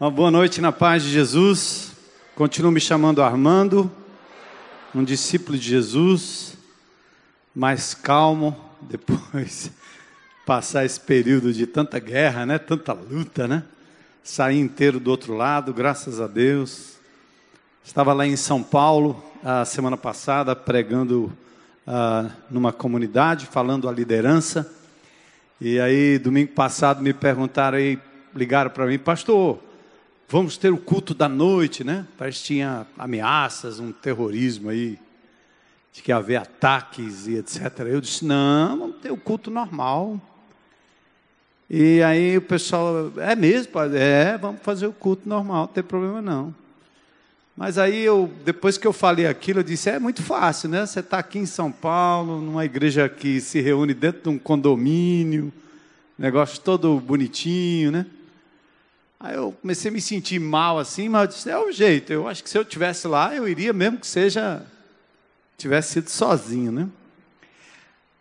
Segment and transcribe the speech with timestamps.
[0.00, 1.92] Uma boa noite na paz de Jesus.
[2.34, 3.92] Continuo me chamando Armando,
[4.94, 6.56] um discípulo de Jesus,
[7.54, 9.70] mais calmo depois
[10.46, 12.58] passar esse período de tanta guerra, né?
[12.58, 13.62] Tanta luta, né?
[14.22, 16.94] Saí inteiro do outro lado, graças a Deus.
[17.84, 21.30] Estava lá em São Paulo a semana passada pregando
[21.86, 24.66] uh, numa comunidade, falando a liderança.
[25.60, 27.98] E aí, domingo passado, me perguntaram aí,
[28.34, 29.68] ligaram para mim, pastor,
[30.30, 32.06] vamos ter o culto da noite, né?
[32.16, 34.96] Parece que tinha ameaças, um terrorismo aí,
[35.92, 37.80] de que ia haver ataques e etc.
[37.80, 40.20] Eu disse, não, vamos ter o culto normal.
[41.68, 46.22] E aí o pessoal, é mesmo, é, vamos fazer o culto normal, não tem problema
[46.22, 46.54] não.
[47.56, 50.86] Mas aí eu, depois que eu falei aquilo, eu disse, é muito fácil, né?
[50.86, 55.52] Você está aqui em São Paulo, numa igreja que se reúne dentro de um condomínio,
[56.16, 58.06] negócio todo bonitinho, né?
[59.22, 62.10] Aí eu comecei a me sentir mal assim, mas eu disse, é o jeito.
[62.10, 64.64] Eu acho que se eu tivesse lá, eu iria mesmo que seja
[65.58, 66.88] tivesse sido sozinho, né?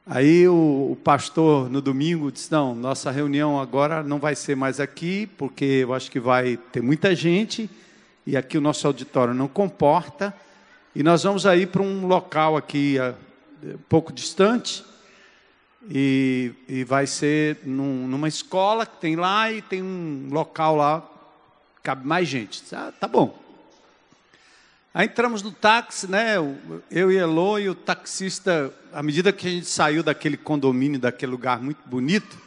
[0.06, 4.82] Aí o, o, pastor no domingo disse: Não, nossa reunião agora não vai ser mais
[4.82, 7.70] aqui, porque eu acho que vai ter muita gente
[8.28, 10.36] e aqui o nosso auditório não comporta.
[10.94, 12.98] E nós vamos aí para um local aqui
[13.64, 14.84] um pouco distante
[15.88, 21.08] e, e vai ser num, numa escola que tem lá e tem um local lá,
[21.82, 22.64] cabe mais gente.
[22.74, 23.38] Ah, tá bom.
[24.94, 26.36] Aí entramos no táxi, né?
[26.90, 31.32] Eu e Elo e o taxista, à medida que a gente saiu daquele condomínio, daquele
[31.32, 32.38] lugar muito bonito,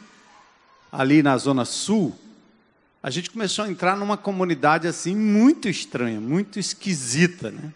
[0.91, 2.13] ali na Zona Sul,
[3.01, 7.73] a gente começou a entrar numa comunidade assim muito estranha, muito esquisita, né?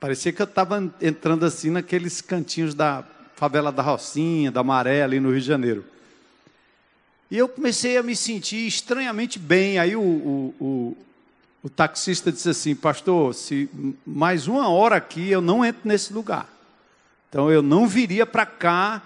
[0.00, 3.04] Parecia que eu estava entrando assim naqueles cantinhos da
[3.38, 5.84] favela da Rocinha, da Maré, ali no Rio de Janeiro.
[7.30, 9.78] E eu comecei a me sentir estranhamente bem.
[9.78, 10.96] Aí o, o, o,
[11.62, 13.70] o taxista disse assim: Pastor, se
[14.04, 16.48] mais uma hora aqui eu não entro nesse lugar.
[17.28, 19.02] Então eu não viria para cá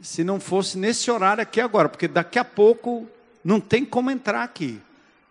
[0.00, 3.08] se não fosse nesse horário aqui agora, porque daqui a pouco
[3.44, 4.80] não tem como entrar aqui.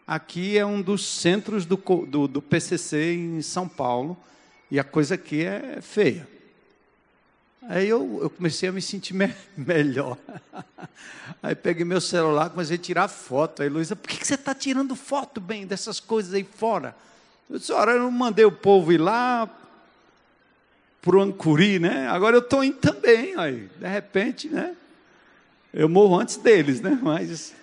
[0.05, 4.17] Aqui é um dos centros do, do, do PCC em São Paulo
[4.69, 6.27] e a coisa aqui é feia.
[7.69, 10.17] Aí eu, eu comecei a me sentir me melhor.
[11.43, 13.61] Aí peguei meu celular, comecei a tirar foto.
[13.61, 16.95] Aí Luísa, por que, que você está tirando foto bem dessas coisas aí fora?
[17.49, 19.49] Eu disse, ora, eu não mandei o povo ir lá
[21.01, 22.07] para o Ancuri, né?
[22.07, 23.37] Agora eu estou indo também.
[23.37, 24.75] Aí, de repente, né?
[25.73, 26.97] Eu morro antes deles, né?
[27.01, 27.53] Mas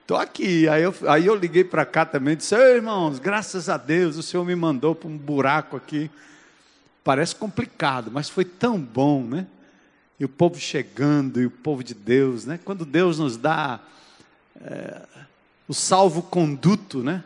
[0.00, 0.68] estou aqui.
[0.68, 4.22] Aí eu, aí eu liguei para cá também e disse, irmãos, graças a Deus, o
[4.22, 6.10] Senhor me mandou para um buraco aqui
[7.02, 9.46] Parece complicado, mas foi tão bom, né?
[10.18, 12.60] E o povo chegando, e o povo de Deus, né?
[12.62, 13.80] Quando Deus nos dá
[14.60, 15.02] é,
[15.66, 17.24] o salvo-conduto, né?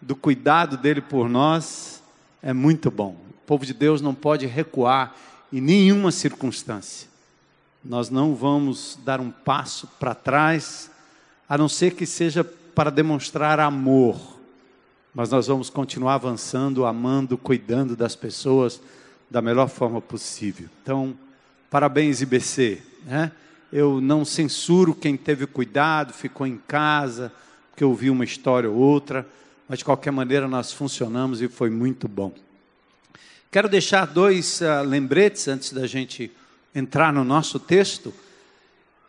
[0.00, 2.02] Do cuidado dele por nós,
[2.42, 3.16] é muito bom.
[3.30, 5.14] O povo de Deus não pode recuar
[5.52, 7.08] em nenhuma circunstância.
[7.84, 10.90] Nós não vamos dar um passo para trás,
[11.48, 14.18] a não ser que seja para demonstrar amor.
[15.14, 18.80] Mas nós vamos continuar avançando, amando, cuidando das pessoas
[19.30, 20.68] da melhor forma possível.
[20.82, 21.16] Então,
[21.70, 22.80] parabéns, IBC.
[23.04, 23.32] Né?
[23.72, 27.32] Eu não censuro quem teve cuidado, ficou em casa,
[27.70, 29.26] porque ouviu uma história ou outra,
[29.68, 32.32] mas de qualquer maneira nós funcionamos e foi muito bom.
[33.50, 36.30] Quero deixar dois uh, lembretes antes da gente
[36.74, 38.14] entrar no nosso texto.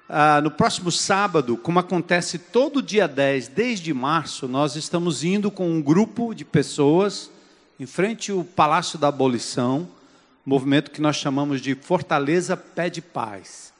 [0.07, 5.69] Uh, no próximo sábado, como acontece todo dia 10, desde março, nós estamos indo com
[5.69, 7.31] um grupo de pessoas
[7.79, 9.87] em frente ao Palácio da Abolição
[10.45, 13.73] movimento que nós chamamos de Fortaleza Pede Paz.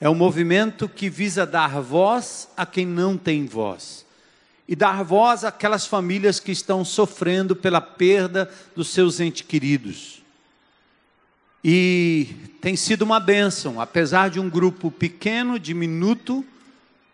[0.00, 4.06] É um movimento que visa dar voz a quem não tem voz.
[4.66, 10.22] E dar voz àquelas famílias que estão sofrendo pela perda dos seus entes queridos.
[11.62, 12.28] E
[12.62, 16.42] tem sido uma bênção, apesar de um grupo pequeno, diminuto,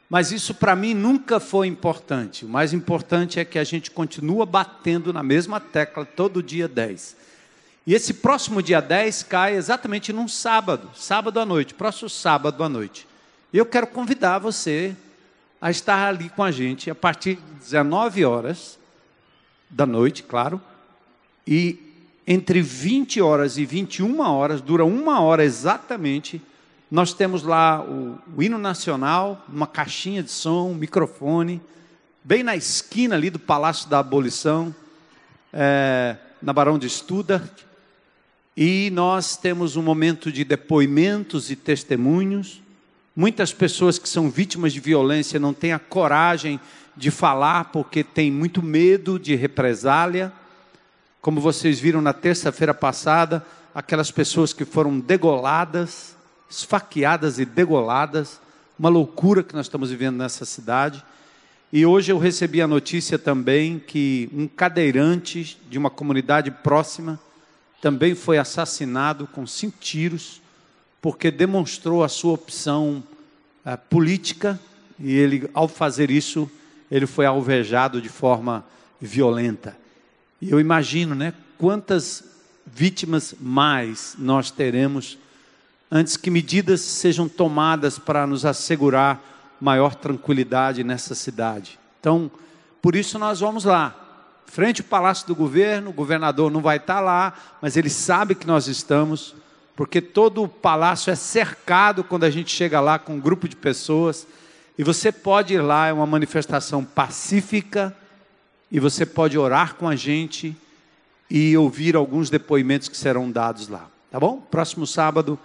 [0.08, 2.44] mas isso para mim nunca foi importante.
[2.44, 7.26] O mais importante é que a gente continua batendo na mesma tecla todo dia 10
[7.86, 12.68] e esse próximo dia 10 cai exatamente num sábado, sábado à noite, próximo sábado à
[12.68, 13.06] noite.
[13.52, 14.96] Eu quero convidar você
[15.60, 18.76] a estar ali com a gente a partir de 19 horas
[19.70, 20.60] da noite, claro,
[21.46, 21.78] e
[22.26, 26.42] entre 20 horas e 21 horas, dura uma hora exatamente,
[26.90, 31.62] nós temos lá o, o hino nacional, uma caixinha de som, um microfone,
[32.24, 34.74] bem na esquina ali do Palácio da Abolição,
[35.52, 37.48] é, na Barão de Estuda,
[38.56, 42.62] e nós temos um momento de depoimentos e testemunhos,
[43.18, 46.60] Muitas pessoas que são vítimas de violência não têm a coragem
[46.94, 50.30] de falar porque têm muito medo de represália.
[51.22, 53.42] Como vocês viram na terça-feira passada,
[53.74, 56.14] aquelas pessoas que foram degoladas,
[56.50, 58.38] esfaqueadas e degoladas,
[58.78, 61.02] uma loucura que nós estamos vivendo nessa cidade.
[61.72, 67.18] E hoje eu recebi a notícia também que um cadeirante de uma comunidade próxima
[67.80, 70.40] também foi assassinado com cinco tiros
[71.00, 73.02] porque demonstrou a sua opção
[73.64, 74.58] uh, política
[74.98, 76.50] e ele, ao fazer isso,
[76.90, 78.64] ele foi alvejado de forma
[79.00, 79.76] violenta.
[80.40, 82.24] E eu imagino, né, quantas
[82.66, 85.18] vítimas mais nós teremos
[85.90, 89.22] antes que medidas sejam tomadas para nos assegurar
[89.60, 91.78] maior tranquilidade nessa cidade.
[92.00, 92.30] Então,
[92.82, 94.05] por isso nós vamos lá,
[94.46, 98.46] frente ao palácio do governo, o governador não vai estar lá, mas ele sabe que
[98.46, 99.34] nós estamos
[99.76, 103.54] porque todo o palácio é cercado quando a gente chega lá com um grupo de
[103.54, 104.26] pessoas.
[104.78, 107.94] E você pode ir lá, é uma manifestação pacífica,
[108.72, 110.56] e você pode orar com a gente
[111.30, 113.86] e ouvir alguns depoimentos que serão dados lá.
[114.10, 114.38] Tá bom?
[114.38, 115.38] Próximo sábado,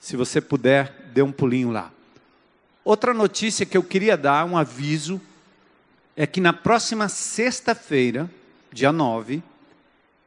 [0.00, 1.90] se você puder, dê um pulinho lá.
[2.82, 5.20] Outra notícia que eu queria dar, um aviso,
[6.20, 8.30] é que na próxima sexta-feira,
[8.70, 9.42] dia 9,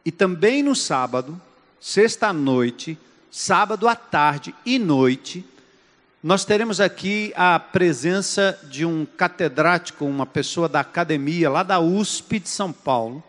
[0.03, 1.39] e também no sábado,
[1.79, 2.97] sexta-noite,
[3.29, 5.45] sábado à tarde e noite,
[6.23, 12.39] nós teremos aqui a presença de um catedrático, uma pessoa da academia lá da USP
[12.39, 13.23] de São Paulo,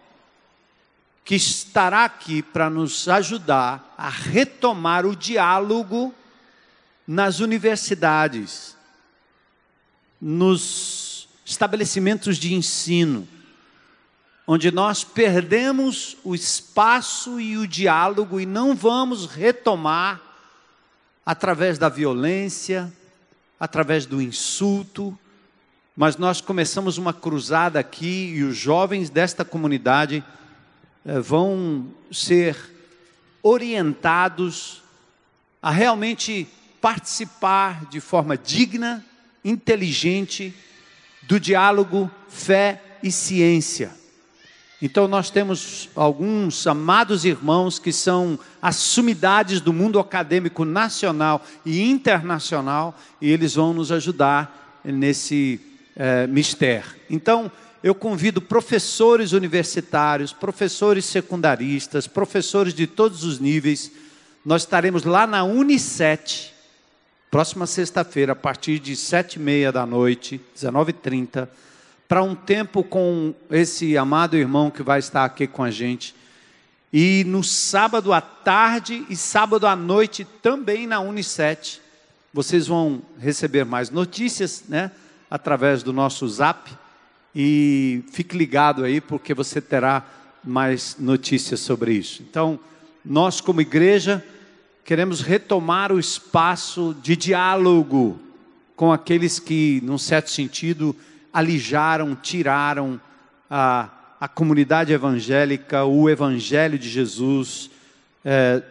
[1.23, 6.15] que estará aqui para nos ajudar a retomar o diálogo
[7.07, 8.75] nas universidades,
[10.19, 11.04] nos
[11.45, 13.29] estabelecimentos de ensino
[14.47, 20.21] onde nós perdemos o espaço e o diálogo e não vamos retomar
[21.25, 22.93] através da violência,
[23.59, 25.19] através do insulto,
[25.97, 30.23] mas nós começamos uma cruzada aqui e os jovens desta comunidade
[31.07, 32.57] eh, vão ser
[33.43, 34.83] orientados
[35.63, 36.47] a realmente
[36.81, 39.03] participar de forma digna,
[39.43, 40.55] inteligente
[41.27, 43.91] do diálogo fé e ciência.
[44.83, 51.83] Então, nós temos alguns amados irmãos que são as sumidades do mundo acadêmico nacional e
[51.83, 55.61] internacional, e eles vão nos ajudar nesse
[55.97, 56.91] é, mistério.
[57.09, 57.51] Então,
[57.83, 63.93] eu convido professores universitários, professores secundaristas, professores de todos os níveis.
[64.45, 66.54] Nós estaremos lá na Unicet,
[67.35, 71.49] próxima sexta-feira, a partir de sete e meia da noite, 19h30
[72.07, 76.15] para um tempo com esse amado irmão que vai estar aqui com a gente.
[76.93, 81.81] E no sábado à tarde e sábado à noite também na Unicet.
[82.33, 84.93] Vocês vão receber mais notícias, né?
[85.29, 86.71] Através do nosso zap.
[87.35, 90.07] E fique ligado aí, porque você terá
[90.45, 92.23] mais notícias sobre isso.
[92.23, 92.61] Então,
[93.05, 94.25] nós, como igreja,
[94.85, 98.21] queremos retomar o espaço de diálogo
[98.77, 100.95] com aqueles que, num certo sentido,
[101.33, 103.01] alijaram, tiraram
[103.49, 103.89] a,
[104.21, 107.71] a comunidade evangélica, o evangelho de Jesus,
[108.25, 108.63] é,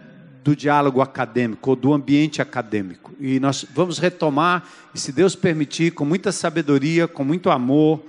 [0.43, 3.11] do diálogo acadêmico, ou do ambiente acadêmico.
[3.19, 8.03] E nós vamos retomar, e se Deus permitir, com muita sabedoria, com muito amor,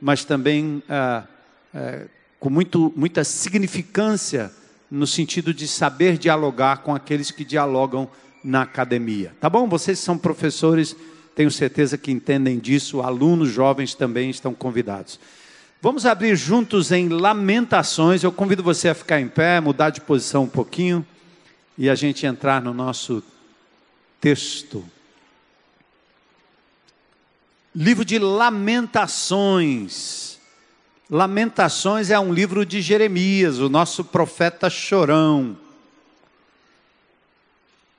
[0.00, 1.22] mas também é,
[1.74, 2.06] é,
[2.40, 4.50] com muito, muita significância,
[4.92, 8.08] no sentido de saber dialogar com aqueles que dialogam
[8.44, 9.34] na academia.
[9.40, 9.68] Tá bom?
[9.68, 10.94] Vocês são professores
[11.34, 15.18] tenho certeza que entendem disso, alunos jovens também estão convidados.
[15.80, 18.22] Vamos abrir juntos em Lamentações.
[18.22, 21.04] Eu convido você a ficar em pé, mudar de posição um pouquinho
[21.76, 23.22] e a gente entrar no nosso
[24.20, 24.84] texto.
[27.74, 30.31] Livro de Lamentações.
[31.12, 35.54] Lamentações é um livro de Jeremias, o nosso profeta chorão.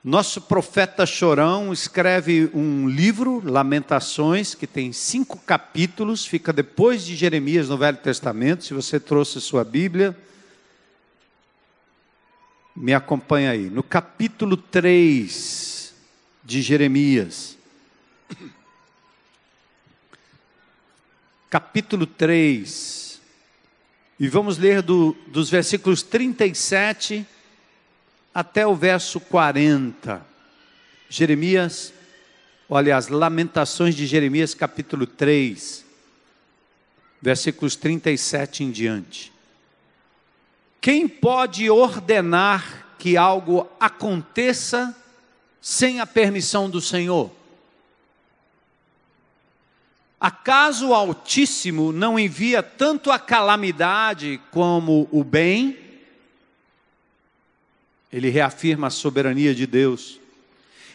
[0.02, 7.68] Nosso profeta Chorão escreve um livro, Lamentações, que tem cinco capítulos, fica depois de Jeremias
[7.68, 8.64] no Velho Testamento.
[8.64, 10.18] Se você trouxe sua Bíblia,
[12.74, 13.70] me acompanha aí.
[13.70, 15.94] No capítulo 3
[16.42, 17.56] de Jeremias.
[21.48, 23.03] Capítulo 3.
[24.18, 27.26] E vamos ler do, dos versículos 37
[28.32, 30.24] até o verso 40.
[31.08, 31.92] Jeremias,
[32.68, 35.84] olha as lamentações de Jeremias, capítulo 3,
[37.20, 39.32] versículos 37 em diante.
[40.80, 44.94] Quem pode ordenar que algo aconteça
[45.60, 47.30] sem a permissão do Senhor?
[50.20, 55.78] Acaso o Altíssimo não envia tanto a calamidade como o bem?
[58.12, 60.20] Ele reafirma a soberania de Deus.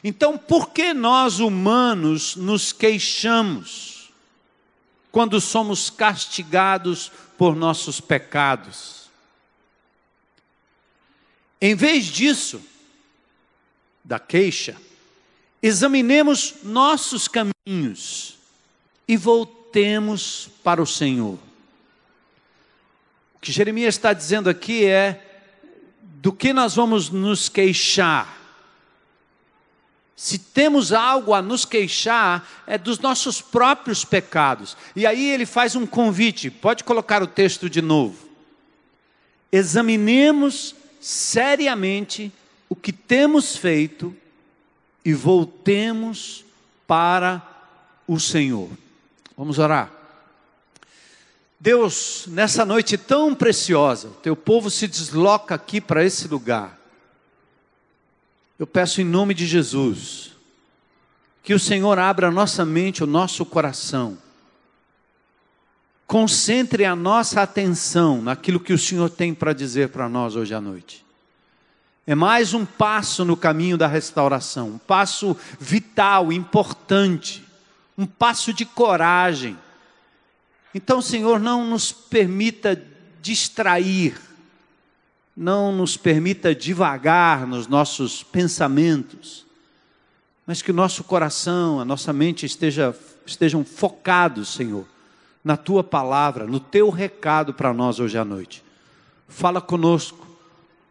[0.03, 4.09] Então, por que nós humanos nos queixamos
[5.11, 9.09] quando somos castigados por nossos pecados?
[11.61, 12.61] Em vez disso,
[14.03, 14.77] da queixa,
[15.61, 18.38] examinemos nossos caminhos
[19.09, 21.33] e voltemos para o Senhor.
[23.33, 25.41] O que Jeremias está dizendo aqui é
[26.03, 28.37] do que nós vamos nos queixar.
[30.15, 34.77] Se temos algo a nos queixar, é dos nossos próprios pecados.
[34.95, 38.29] E aí ele faz um convite, pode colocar o texto de novo.
[39.51, 42.31] Examinemos seriamente
[42.67, 44.15] o que temos feito
[45.03, 46.45] e voltemos
[46.85, 47.41] para
[48.07, 48.69] o Senhor.
[49.39, 49.89] Vamos orar.
[51.57, 56.77] Deus, nessa noite tão preciosa, teu povo se desloca aqui para esse lugar.
[58.59, 60.31] Eu peço em nome de Jesus,
[61.41, 64.17] que o Senhor abra a nossa mente, o nosso coração.
[66.05, 70.59] Concentre a nossa atenção naquilo que o Senhor tem para dizer para nós hoje à
[70.59, 71.05] noite.
[72.05, 77.47] É mais um passo no caminho da restauração, um passo vital, importante,
[77.99, 79.57] um passo de coragem.
[80.73, 82.81] Então, Senhor, não nos permita
[83.21, 84.17] distrair,
[85.35, 89.45] não nos permita divagar nos nossos pensamentos,
[90.47, 94.87] mas que o nosso coração, a nossa mente esteja, estejam focados, Senhor,
[95.43, 98.63] na tua palavra, no teu recado para nós hoje à noite.
[99.27, 100.25] Fala conosco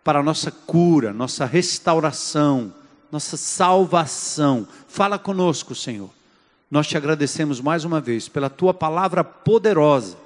[0.05, 2.75] para a nossa cura, nossa restauração,
[3.11, 4.69] nossa salvação.
[4.87, 6.18] Fala conosco, Senhor.
[6.71, 10.17] Nós te agradecemos mais uma vez pela tua palavra poderosa,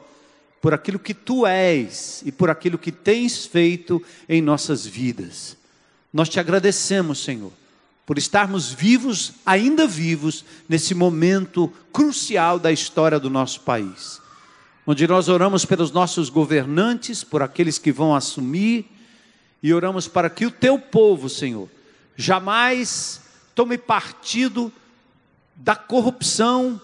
[0.61, 5.57] por aquilo que tu és e por aquilo que tens feito em nossas vidas.
[6.13, 7.53] Nós te agradecemos, Senhor,
[8.05, 14.21] por estarmos vivos, ainda vivos, nesse momento crucial da história do nosso país,
[14.87, 18.87] onde nós oramos pelos nossos governantes, por aqueles que vão assumir
[19.63, 21.69] e oramos para que o teu povo, Senhor,
[22.17, 23.21] jamais
[23.55, 24.73] tome partido
[25.55, 26.81] da corrupção,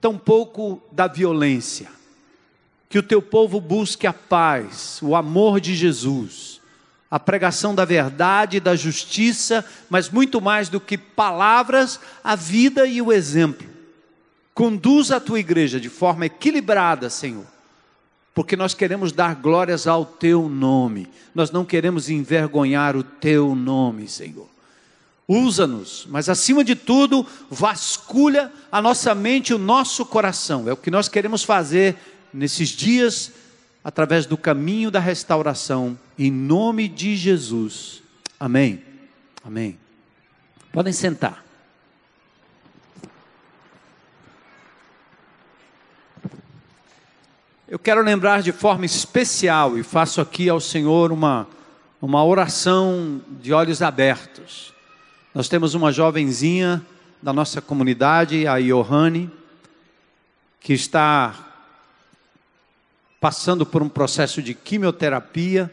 [0.00, 1.88] tampouco da violência.
[2.88, 6.60] Que o teu povo busque a paz, o amor de Jesus,
[7.10, 13.02] a pregação da verdade da justiça, mas muito mais do que palavras, a vida e
[13.02, 13.68] o exemplo.
[14.54, 17.46] Conduza a tua igreja de forma equilibrada, Senhor
[18.38, 24.06] porque nós queremos dar glórias ao teu nome, nós não queremos envergonhar o teu nome,
[24.06, 24.46] Senhor.
[25.30, 30.90] Usa-nos, mas acima de tudo, vasculha a nossa mente o nosso coração, é o que
[30.90, 31.96] nós queremos fazer
[32.32, 33.32] nesses dias,
[33.84, 38.02] através do caminho da restauração, em nome de Jesus.
[38.40, 38.82] Amém.
[39.44, 39.78] Amém.
[40.72, 41.44] Podem sentar.
[47.68, 51.46] Eu quero lembrar de forma especial e faço aqui ao Senhor uma,
[52.00, 54.72] uma oração de olhos abertos.
[55.38, 56.84] Nós temos uma jovenzinha
[57.22, 59.30] da nossa comunidade, a Johanne,
[60.58, 61.32] que está
[63.20, 65.72] passando por um processo de quimioterapia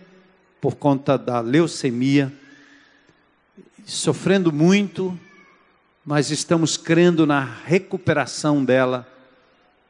[0.62, 2.32] por conta da leucemia,
[3.88, 5.20] sofrendo muito,
[6.06, 9.12] mas estamos crendo na recuperação dela.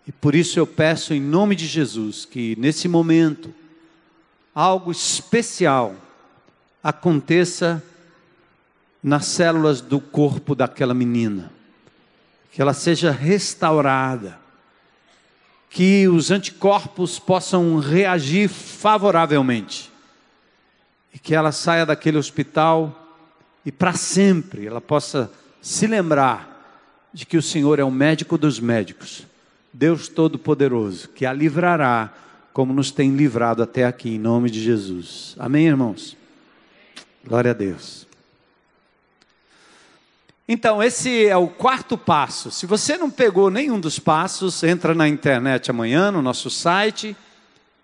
[0.08, 3.54] E por isso eu peço em nome de Jesus que nesse momento
[4.56, 5.94] algo especial
[6.82, 7.84] aconteça
[9.06, 11.52] nas células do corpo daquela menina,
[12.52, 14.40] que ela seja restaurada,
[15.70, 19.92] que os anticorpos possam reagir favoravelmente
[21.14, 23.14] e que ela saia daquele hospital
[23.64, 25.32] e para sempre ela possa
[25.62, 29.28] se lembrar de que o Senhor é o médico dos médicos
[29.72, 32.12] Deus Todo-Poderoso, que a livrará,
[32.52, 35.36] como nos tem livrado até aqui, em nome de Jesus.
[35.38, 36.18] Amém, irmãos?
[37.24, 38.05] Glória a Deus.
[40.48, 42.52] Então, esse é o quarto passo.
[42.52, 47.18] Se você não pegou nenhum dos passos, entra na internet amanhã, no nosso site,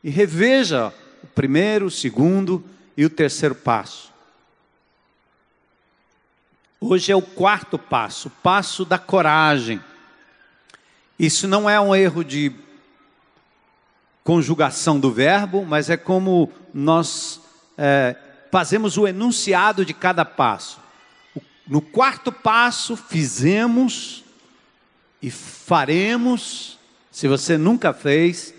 [0.03, 2.63] e reveja o primeiro, o segundo
[2.95, 4.11] e o terceiro passo.
[6.79, 9.81] Hoje é o quarto passo, o passo da coragem.
[11.17, 12.51] Isso não é um erro de
[14.23, 17.41] conjugação do verbo, mas é como nós
[17.77, 18.15] é,
[18.51, 20.80] fazemos o enunciado de cada passo.
[21.67, 24.23] No quarto passo, fizemos
[25.21, 26.77] e faremos
[27.11, 28.53] Se você nunca fez,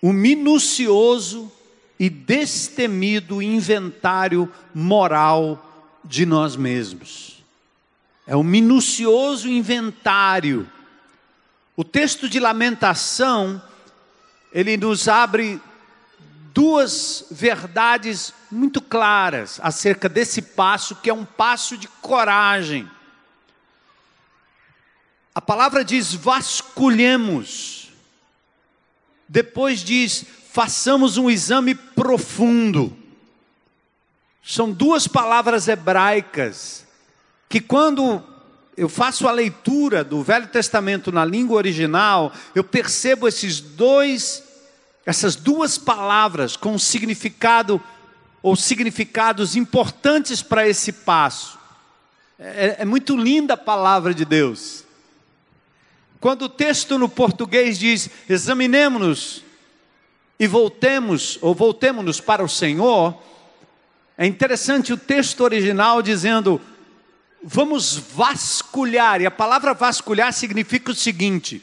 [0.00, 1.52] o minucioso
[1.98, 7.44] e destemido inventário moral de nós mesmos.
[8.26, 10.68] É o minucioso inventário.
[11.76, 13.62] O texto de Lamentação,
[14.52, 15.60] ele nos abre
[16.54, 22.88] duas verdades muito claras acerca desse passo, que é um passo de coragem.
[25.34, 27.90] A palavra diz: vasculhemos.
[29.28, 32.96] Depois diz: façamos um exame profundo.
[34.44, 36.86] São duas palavras hebraicas
[37.48, 38.22] que, quando
[38.76, 44.43] eu faço a leitura do Velho Testamento na língua original, eu percebo esses dois,
[45.06, 47.82] essas duas palavras com significado
[48.42, 51.58] ou significados importantes para esse passo.
[52.38, 54.84] É, é muito linda a palavra de Deus.
[56.20, 59.42] Quando o texto no português diz: examinemos-nos
[60.38, 63.16] e voltemos, ou voltemos-nos para o Senhor,
[64.16, 66.60] é interessante o texto original dizendo:
[67.42, 71.62] vamos vasculhar, e a palavra vasculhar significa o seguinte: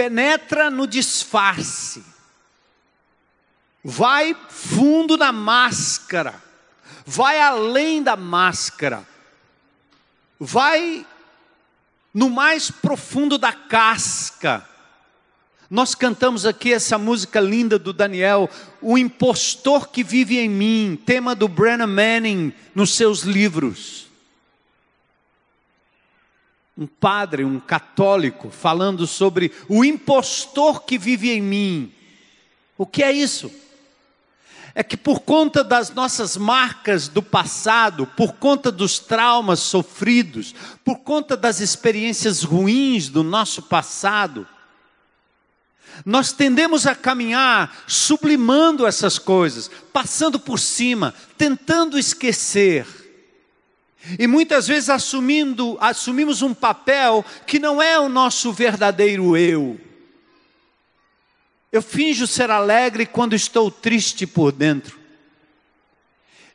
[0.00, 2.02] penetra no disfarce,
[3.84, 6.42] vai fundo na máscara,
[7.04, 9.06] vai além da máscara,
[10.38, 11.06] vai
[12.14, 14.66] no mais profundo da casca,
[15.68, 18.48] nós cantamos aqui essa música linda do Daniel,
[18.80, 24.09] O Impostor que Vive em Mim, tema do Brennan Manning nos seus livros.
[26.80, 31.92] Um padre, um católico, falando sobre o impostor que vive em mim.
[32.78, 33.52] O que é isso?
[34.74, 41.00] É que por conta das nossas marcas do passado, por conta dos traumas sofridos, por
[41.00, 44.48] conta das experiências ruins do nosso passado,
[46.04, 52.86] nós tendemos a caminhar sublimando essas coisas, passando por cima, tentando esquecer.
[54.18, 59.78] E muitas vezes assumindo, assumimos um papel que não é o nosso verdadeiro eu.
[61.70, 64.98] Eu finjo ser alegre quando estou triste por dentro.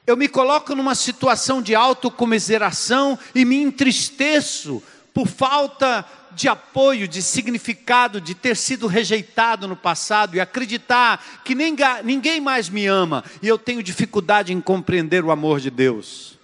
[0.06, 7.22] Eu me coloco numa situação de autocomiseração e me entristeço por falta de apoio, de
[7.22, 13.48] significado, de ter sido rejeitado no passado e acreditar que ninguém mais me ama e
[13.48, 16.35] eu tenho dificuldade em compreender o amor de Deus.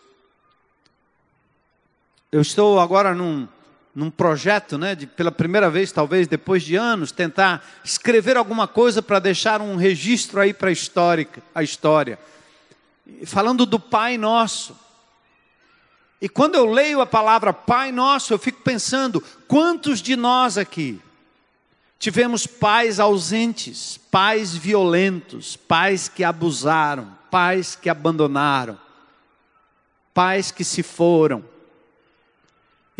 [2.31, 3.45] Eu estou agora num,
[3.93, 9.01] num projeto, né, de pela primeira vez, talvez depois de anos, tentar escrever alguma coisa
[9.01, 12.17] para deixar um registro aí para a história, a história,
[13.25, 14.79] falando do Pai Nosso.
[16.21, 21.01] E quando eu leio a palavra Pai Nosso, eu fico pensando: quantos de nós aqui
[21.99, 28.79] tivemos pais ausentes, pais violentos, pais que abusaram, pais que abandonaram,
[30.13, 31.50] pais que se foram?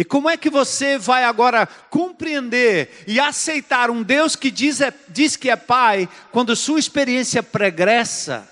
[0.01, 4.91] E como é que você vai agora compreender e aceitar um Deus que diz, é,
[5.07, 8.49] diz que é Pai, quando sua experiência pregressa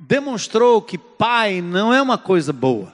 [0.00, 2.92] demonstrou que Pai não é uma coisa boa?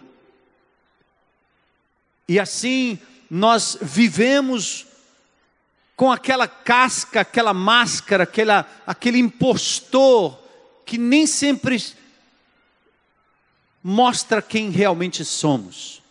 [2.29, 4.87] E assim nós vivemos
[5.97, 10.39] com aquela casca, aquela máscara, aquela, aquele impostor
[10.87, 11.83] que nem sempre
[13.83, 16.04] mostra quem realmente somos.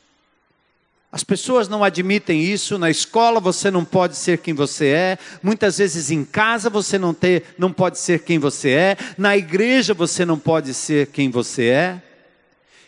[1.13, 5.77] As pessoas não admitem isso, na escola você não pode ser quem você é, muitas
[5.77, 10.25] vezes em casa você não, ter, não pode ser quem você é, na igreja você
[10.25, 12.01] não pode ser quem você é.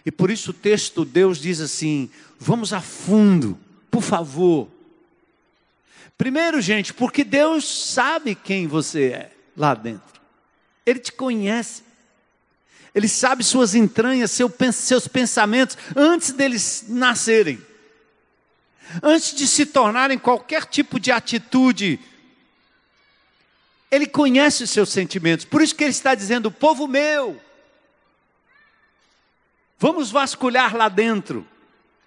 [0.04, 2.10] E por isso o texto, Deus diz assim:
[2.40, 3.60] vamos a fundo,
[3.92, 4.70] por favor.
[6.18, 10.20] Primeiro, gente, porque Deus sabe quem você é lá dentro.
[10.84, 11.84] Ele te conhece.
[12.96, 14.32] Ele sabe suas entranhas,
[14.72, 17.60] seus pensamentos, antes deles nascerem.
[19.02, 22.00] Antes de se tornarem qualquer tipo de atitude.
[23.92, 25.46] Ele conhece os seus sentimentos.
[25.46, 27.40] Por isso que ele está dizendo: povo meu,
[29.78, 31.46] Vamos vasculhar lá dentro.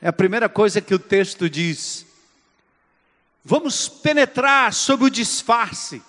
[0.00, 2.06] É a primeira coisa que o texto diz.
[3.44, 6.02] Vamos penetrar sob o disfarce,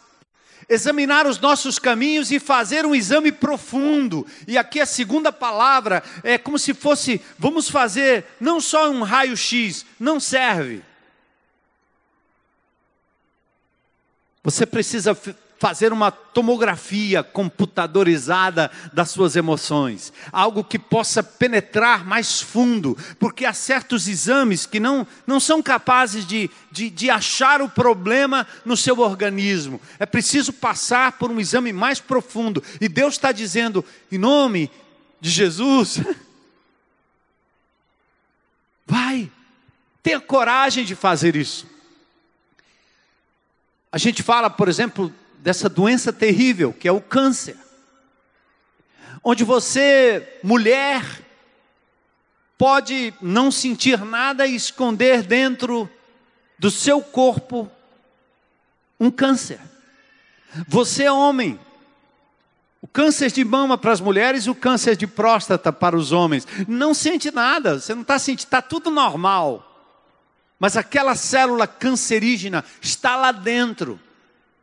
[0.69, 4.25] examinar os nossos caminhos e fazer um exame profundo.
[4.47, 9.85] E aqui a segunda palavra é como se fosse: vamos fazer não só um raio-x,
[9.99, 10.83] não serve.
[14.43, 15.17] Você precisa
[15.59, 23.51] fazer uma tomografia computadorizada das suas emoções, algo que possa penetrar mais fundo, porque há
[23.51, 28.99] certos exames que não, não são capazes de, de, de achar o problema no seu
[28.99, 29.81] organismo.
[29.99, 34.71] É preciso passar por um exame mais profundo, e Deus está dizendo, em nome
[35.19, 35.99] de Jesus,
[38.87, 39.29] vai,
[40.01, 41.67] tenha coragem de fazer isso.
[43.91, 47.57] A gente fala, por exemplo, dessa doença terrível que é o câncer.
[49.23, 51.03] Onde você, mulher,
[52.57, 55.89] pode não sentir nada e esconder dentro
[56.57, 57.71] do seu corpo
[58.99, 59.59] um câncer.
[60.67, 61.59] Você, homem,
[62.81, 66.47] o câncer de mama para as mulheres e o câncer de próstata para os homens.
[66.67, 69.65] Não sente nada, você não está sentindo, está tudo normal.
[70.59, 73.99] Mas aquela célula cancerígena está lá dentro.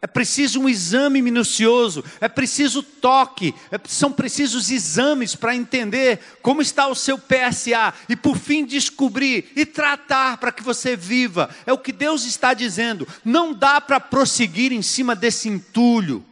[0.06, 6.62] É preciso um exame minucioso, é preciso toque, é, são precisos exames para entender como
[6.62, 11.50] está o seu PSA e, por fim, descobrir e tratar para que você viva.
[11.66, 13.04] É o que Deus está dizendo.
[13.24, 16.24] Não dá para prosseguir em cima desse entulho.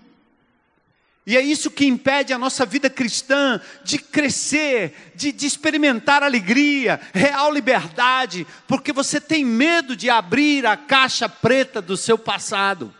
[1.27, 7.01] E é isso que impede a nossa vida cristã de crescer, de, de, experimentar alegria,
[7.13, 12.95] real liberdade, porque você tem medo de abrir a caixa preta do seu passado.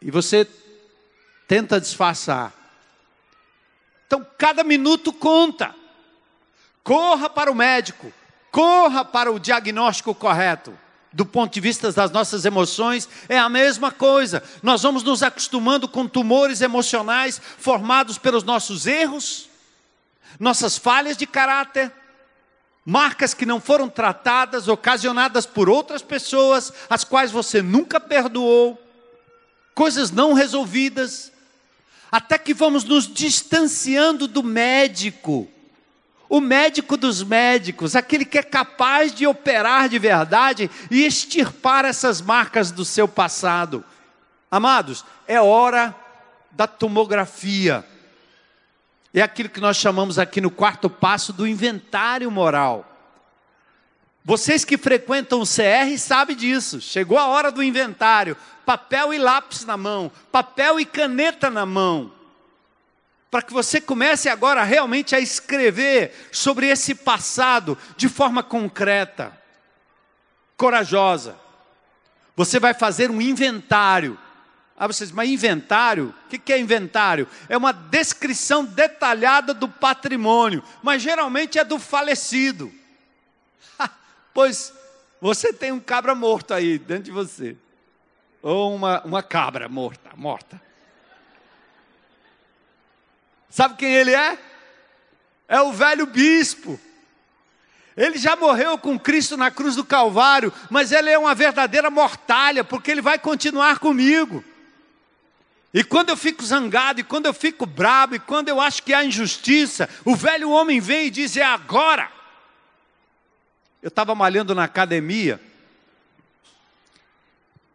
[0.00, 0.48] E você
[1.46, 2.52] tenta disfarçar.
[4.06, 5.74] Então, cada minuto conta.
[6.82, 8.12] Corra para o médico,
[8.50, 10.76] corra para o diagnóstico correto.
[11.12, 14.42] Do ponto de vista das nossas emoções, é a mesma coisa.
[14.62, 19.48] Nós vamos nos acostumando com tumores emocionais formados pelos nossos erros,
[20.38, 21.92] nossas falhas de caráter,
[22.84, 28.80] marcas que não foram tratadas, ocasionadas por outras pessoas, as quais você nunca perdoou
[29.74, 31.32] coisas não resolvidas,
[32.10, 35.48] até que vamos nos distanciando do médico,
[36.28, 42.20] o médico dos médicos, aquele que é capaz de operar de verdade e extirpar essas
[42.20, 43.84] marcas do seu passado.
[44.50, 45.94] Amados, é hora
[46.52, 47.84] da tomografia.
[49.12, 52.86] É aquilo que nós chamamos aqui no quarto passo do inventário moral.
[54.24, 56.80] Vocês que frequentam o CR sabem disso.
[56.80, 58.36] Chegou a hora do inventário.
[58.70, 62.12] Papel e lápis na mão, papel e caneta na mão.
[63.28, 69.36] Para que você comece agora realmente a escrever sobre esse passado de forma concreta,
[70.56, 71.36] corajosa.
[72.36, 74.16] Você vai fazer um inventário.
[74.78, 76.14] Ah, vocês, mas inventário?
[76.32, 77.26] O que é inventário?
[77.48, 82.72] É uma descrição detalhada do patrimônio, mas geralmente é do falecido.
[84.32, 84.72] Pois
[85.20, 87.56] você tem um cabra morto aí dentro de você.
[88.42, 90.60] Ou uma, uma cabra morta, morta.
[93.50, 94.38] Sabe quem ele é?
[95.48, 96.80] É o velho bispo.
[97.96, 102.64] Ele já morreu com Cristo na cruz do Calvário, mas ele é uma verdadeira mortalha,
[102.64, 104.44] porque ele vai continuar comigo.
[105.74, 108.94] E quando eu fico zangado, e quando eu fico bravo, e quando eu acho que
[108.94, 112.10] há injustiça, o velho homem vem e diz: é agora.
[113.82, 115.40] Eu estava malhando na academia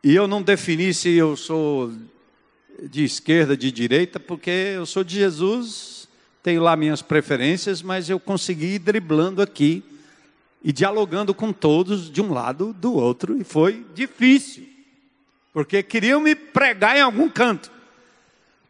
[0.06, 1.92] e eu não defini se eu sou
[2.80, 6.08] de esquerda, de direita, porque eu sou de Jesus,
[6.44, 9.84] tenho lá minhas preferências, mas eu consegui ir driblando aqui
[10.64, 14.70] e dialogando com todos de um lado do outro e foi difícil,
[15.52, 17.72] porque queriam me pregar em algum canto.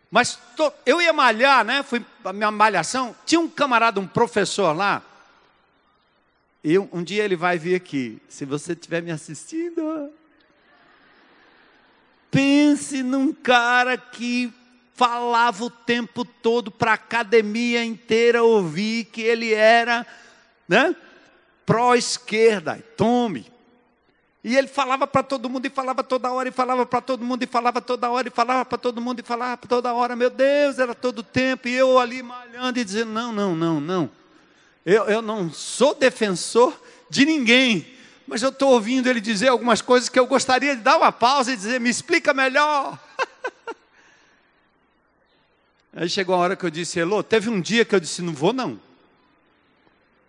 [0.10, 1.84] Mas tô, eu ia malhar, né?
[1.84, 3.13] Fui a minha malhação.
[3.26, 5.04] Tinha um camarada, um professor lá,
[6.63, 8.21] e um, um dia ele vai vir aqui.
[8.30, 10.10] Se você estiver me assistindo,
[12.36, 14.52] pense num cara que
[14.93, 20.06] falava o tempo todo para a academia inteira ouvir que ele era,
[20.67, 20.93] né?
[21.65, 23.50] Pró-esquerda, tome.
[24.43, 27.41] E ele falava para todo mundo, e falava toda hora, e falava para todo mundo,
[27.43, 30.78] e falava toda hora, e falava para todo mundo, e falava toda hora, meu Deus,
[30.78, 34.10] era todo tempo, e eu ali malhando e dizendo: não, não, não, não.
[34.86, 36.78] Eu, eu não sou defensor
[37.10, 37.94] de ninguém,
[38.28, 41.52] mas eu estou ouvindo ele dizer algumas coisas que eu gostaria de dar uma pausa
[41.52, 43.00] e dizer: me explica melhor.
[45.96, 48.34] Aí chegou a hora que eu disse: Elô, teve um dia que eu disse: não
[48.34, 48.80] vou não.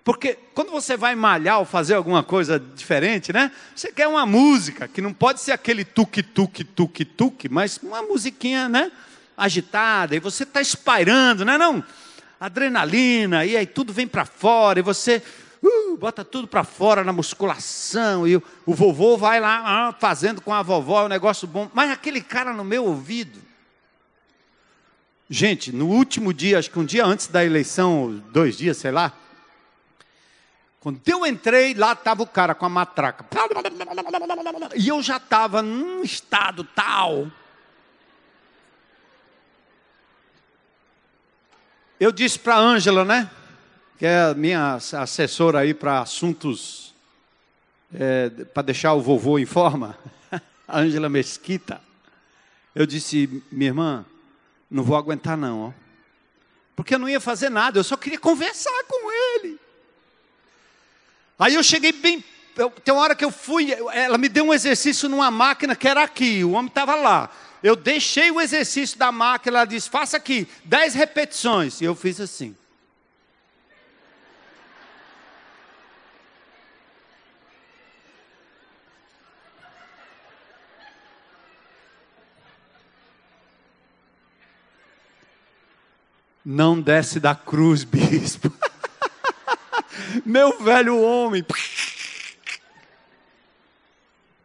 [0.05, 3.51] Porque quando você vai malhar ou fazer alguma coisa diferente, né?
[3.75, 8.03] Você quer uma música, que não pode ser aquele tuque, tuque, tuque, tuque, mas uma
[8.03, 8.93] musiquinha, né?
[9.37, 11.85] Agitada, e você está espairando, não é não?
[12.39, 15.23] adrenalina, e aí tudo vem para fora, e você
[15.67, 20.53] uh, bota tudo para fora na musculação, e o, vovô vai lá ah, fazendo com
[20.53, 23.41] a vovó, é um negócio bom, mas aquele cara no meu ouvido.
[25.29, 29.13] Gente, no último dia, acho que um dia antes da eleição, dois dias, sei lá,
[30.87, 33.27] quando eu entrei, lá estava o cara com a matraca.
[34.77, 37.27] E eu já estava num estado tal.
[41.99, 43.29] Eu disse para a Ângela, né?
[43.99, 46.95] Que é a minha assessora aí para assuntos,
[47.95, 49.99] é, para deixar o vovô em forma.
[50.69, 51.81] A Ângela Mesquita.
[52.75, 54.05] Eu disse, minha irmã,
[54.71, 55.73] não vou aguentar não, ó.
[56.75, 59.59] Porque eu não ia fazer nada, eu só queria conversar com ele.
[61.39, 62.23] Aí eu cheguei bem.
[62.55, 65.89] Eu, tem uma hora que eu fui, ela me deu um exercício numa máquina que
[65.89, 67.31] era aqui, o homem estava lá.
[67.63, 71.81] Eu deixei o exercício da máquina, ela disse: faça aqui, dez repetições.
[71.81, 72.55] E eu fiz assim.
[86.49, 88.53] Não desce da cruz, bispo.
[90.25, 91.45] Meu velho homem.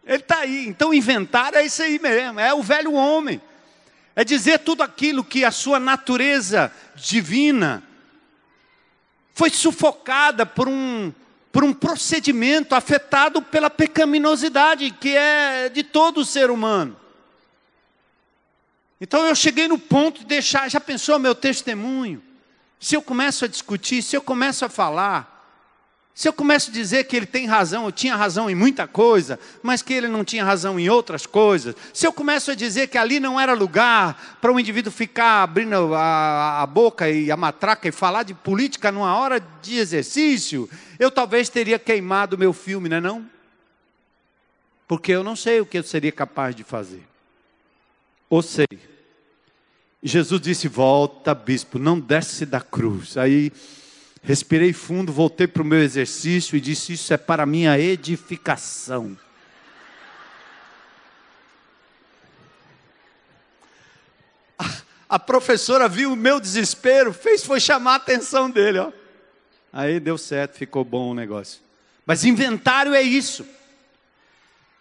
[0.03, 0.65] Ele está aí.
[0.67, 2.39] Então, inventar é isso aí mesmo.
[2.39, 3.39] É o velho homem.
[4.15, 7.83] É dizer tudo aquilo que a sua natureza divina
[9.35, 11.13] foi sufocada por um,
[11.51, 16.97] por um procedimento afetado pela pecaminosidade que é de todo ser humano.
[19.01, 22.21] Então eu cheguei no ponto de deixar, já pensou meu testemunho?
[22.79, 25.31] Se eu começo a discutir, se eu começo a falar,
[26.13, 29.39] se eu começo a dizer que ele tem razão, eu tinha razão em muita coisa,
[29.63, 32.97] mas que ele não tinha razão em outras coisas, se eu começo a dizer que
[32.97, 37.87] ali não era lugar para um indivíduo ficar abrindo a, a, boca e a matraca
[37.87, 42.97] e falar de política numa hora de exercício, eu talvez teria queimado meu filme, não
[42.97, 43.25] é não?
[44.87, 47.03] Porque eu não sei o que eu seria capaz de fazer.
[48.29, 48.90] Ou sei.
[50.03, 53.17] Jesus disse: Volta, bispo, não desce da cruz.
[53.17, 53.51] Aí
[54.23, 59.17] Respirei fundo, voltei para o meu exercício e disse: Isso é para minha edificação.
[65.09, 68.91] A, professora viu o meu desespero, fez foi chamar a atenção dele, ó.
[69.73, 71.59] Aí deu certo, ficou bom o negócio.
[72.05, 73.45] Mas inventário é isso.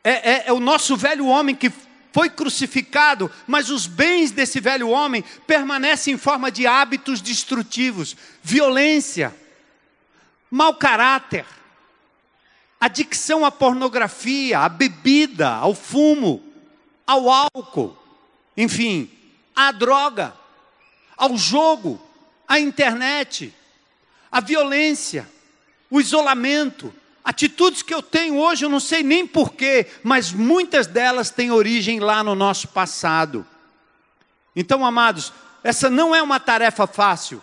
[0.04, 1.72] É, é, é o nosso velho homem que
[2.12, 9.34] foi crucificado, mas os bens desse velho homem permanecem em forma de hábitos destrutivos, violência,
[10.50, 11.46] mau caráter,
[12.80, 16.42] adicção à pornografia, à bebida, ao fumo,
[17.06, 17.96] ao álcool,
[18.56, 19.10] enfim,
[19.54, 20.34] à droga,
[21.16, 22.00] ao jogo,
[22.48, 23.54] à internet,
[24.32, 25.28] à violência,
[25.90, 26.94] o isolamento,
[27.24, 32.00] Atitudes que eu tenho hoje, eu não sei nem porquê, mas muitas delas têm origem
[32.00, 33.46] lá no nosso passado.
[34.56, 37.42] Então, amados, essa não é uma tarefa fácil.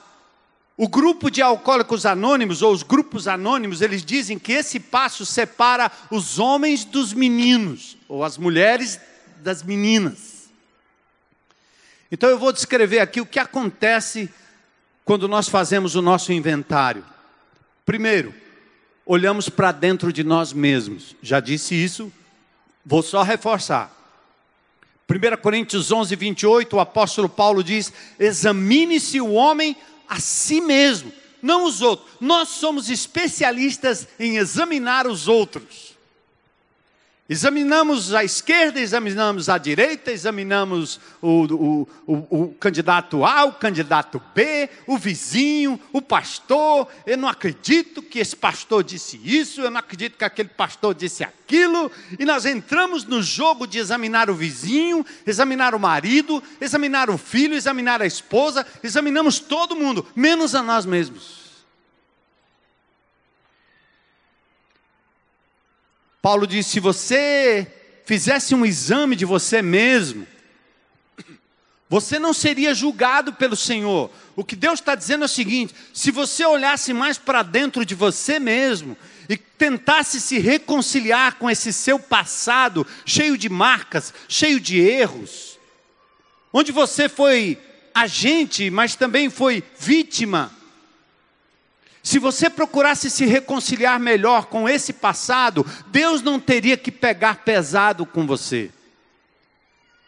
[0.76, 5.92] O grupo de alcoólicos anônimos, ou os grupos anônimos, eles dizem que esse passo separa
[6.12, 9.00] os homens dos meninos, ou as mulheres
[9.38, 10.50] das meninas.
[12.12, 14.30] Então eu vou descrever aqui o que acontece
[15.04, 17.04] quando nós fazemos o nosso inventário.
[17.86, 18.34] Primeiro,
[19.08, 21.16] olhamos para dentro de nós mesmos.
[21.22, 22.12] Já disse isso,
[22.86, 23.96] vou só reforçar.
[25.10, 29.76] 1 Coríntios 11, 28, o apóstolo Paulo diz: examine-se o homem
[30.08, 32.10] a si mesmo, não os outros.
[32.20, 35.97] Nós somos especialistas em examinar os outros.
[37.30, 44.22] Examinamos a esquerda, examinamos a direita, examinamos o, o, o, o, candidato A, o candidato
[44.34, 46.88] B, o vizinho, o pastor.
[47.06, 51.22] Eu não acredito que esse pastor disse isso, eu não acredito que aquele pastor disse
[51.22, 51.92] aquilo.
[52.18, 57.56] E nós entramos no jogo de examinar o vizinho, examinar o marido, examinar o filho,
[57.56, 61.47] examinar a esposa, examinamos todo mundo, menos a nós mesmos.
[66.28, 67.66] Paulo diz: se você
[68.04, 70.28] fizesse um exame de você mesmo,
[71.88, 74.12] você não seria julgado pelo Senhor.
[74.36, 77.96] O que Deus está dizendo é o seguinte: se você olhasse mais para dentro de
[77.96, 78.98] você mesmo
[79.30, 85.58] e tentasse se reconciliar com esse seu passado, cheio de marcas, cheio de erros,
[86.52, 87.58] onde você foi
[87.96, 90.52] agente, mas também foi vítima,
[92.08, 98.06] se você procurasse se reconciliar melhor com esse passado, Deus não teria que pegar pesado
[98.06, 98.72] com você.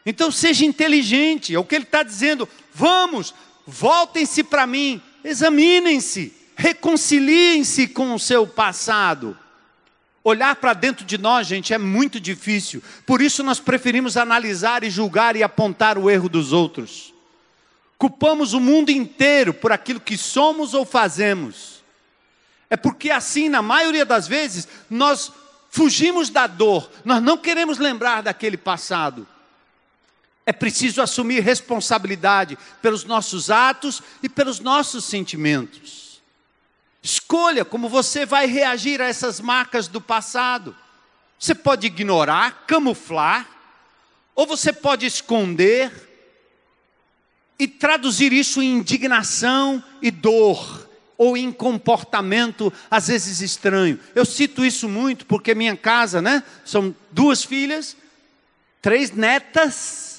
[0.06, 2.48] Então seja inteligente, é o que ele está dizendo.
[2.74, 3.36] Vamos,
[3.68, 9.38] voltem-se para mim, examinem-se, reconciliem-se com o seu passado.
[10.24, 12.82] Olhar para dentro de nós, gente, é muito difícil.
[13.06, 17.14] Por isso nós preferimos analisar e julgar e apontar o erro dos outros.
[17.98, 21.79] Culpamos o mundo inteiro por aquilo que somos ou fazemos.
[22.70, 25.32] É porque assim, na maioria das vezes, nós
[25.70, 29.28] fugimos da dor, nós não queremos lembrar daquele passado.
[30.46, 36.22] É preciso assumir responsabilidade pelos nossos atos e pelos nossos sentimentos.
[37.02, 40.76] Escolha como você vai reagir a essas marcas do passado.
[41.38, 43.48] Você pode ignorar, camuflar,
[44.36, 46.10] ou você pode esconder
[47.58, 50.89] e traduzir isso em indignação e dor,
[51.20, 54.00] ou em comportamento às vezes estranho.
[54.16, 56.42] Eu cito isso muito porque minha casa, né?
[56.66, 57.96] São duas filhas,
[58.82, 60.10] três netas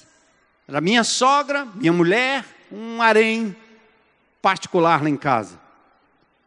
[0.71, 3.57] era minha sogra, minha mulher, um harém
[4.41, 5.59] particular lá em casa.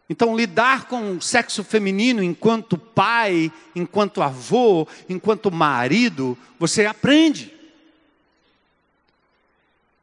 [0.09, 7.53] Então, lidar com o sexo feminino enquanto pai, enquanto avô, enquanto marido, você aprende.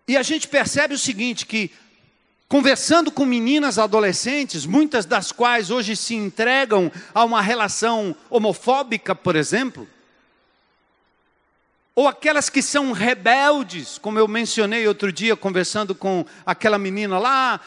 [0.06, 1.70] E a gente percebe o seguinte: que
[2.50, 9.36] conversando com meninas adolescentes, muitas das quais hoje se entregam a uma relação homofóbica, por
[9.36, 9.88] exemplo,
[11.94, 17.60] ou aquelas que são rebeldes, como eu mencionei outro dia conversando com aquela menina lá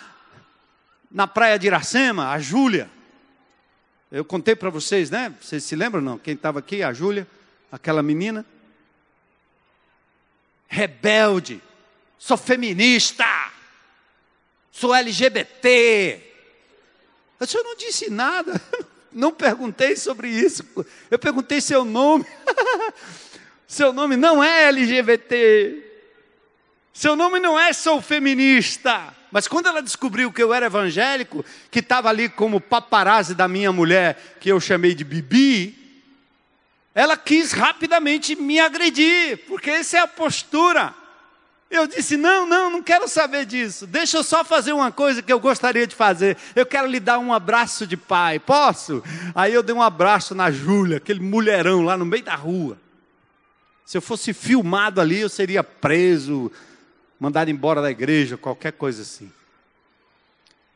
[1.09, 2.89] na praia de Iracema, a Júlia.
[4.11, 5.33] Eu contei para vocês, né?
[5.41, 6.17] Vocês se lembram não?
[6.17, 7.25] Quem estava aqui, a Júlia,
[7.71, 8.45] aquela menina.
[10.67, 11.61] Rebelde,
[12.19, 13.52] sou feminista,
[14.73, 16.19] sou LGBT.
[17.39, 18.59] Eu não disse nada,
[19.13, 20.65] não perguntei sobre isso.
[21.09, 22.25] Eu perguntei seu nome.
[23.65, 25.83] Seu nome não é LGBT.
[26.93, 29.11] Seu nome não é sou feminista.
[29.31, 33.71] Mas quando ela descobriu que eu era evangélico, que estava ali como paparazzi da minha
[33.71, 35.75] mulher, que eu chamei de Bibi,
[36.93, 40.93] ela quis rapidamente me agredir, porque essa é a postura.
[41.73, 43.87] Eu disse: não, não, não quero saber disso.
[43.87, 46.37] Deixa eu só fazer uma coisa que eu gostaria de fazer.
[46.55, 48.37] Eu quero lhe dar um abraço de pai.
[48.37, 49.03] Posso?
[49.33, 52.77] Aí eu dei um abraço na Júlia, aquele mulherão lá no meio da rua.
[53.83, 56.51] Se eu fosse filmado ali, eu seria preso,
[57.19, 59.31] mandado embora da igreja, qualquer coisa assim.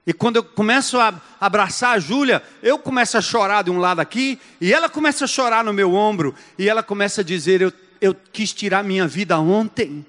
[0.05, 3.99] E quando eu começo a abraçar a Júlia, eu começo a chorar de um lado
[3.99, 7.71] aqui, e ela começa a chorar no meu ombro, e ela começa a dizer: Eu,
[8.01, 10.03] eu quis tirar minha vida ontem.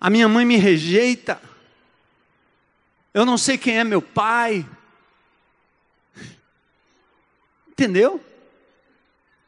[0.00, 1.40] A minha mãe me rejeita.
[3.12, 4.66] Eu não sei quem é meu pai.
[7.68, 8.22] Entendeu?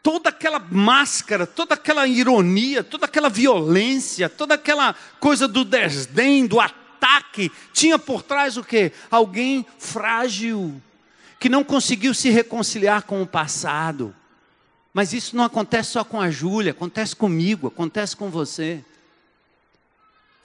[0.08, 6.58] toda aquela máscara, toda aquela ironia, toda aquela violência, toda aquela coisa do desdém, do
[6.58, 8.90] ataque, tinha por trás o que?
[9.10, 10.80] Alguém frágil,
[11.38, 14.14] que não conseguiu se reconciliar com o passado.
[14.94, 18.82] Mas isso não acontece só com a Júlia, acontece comigo, acontece com você.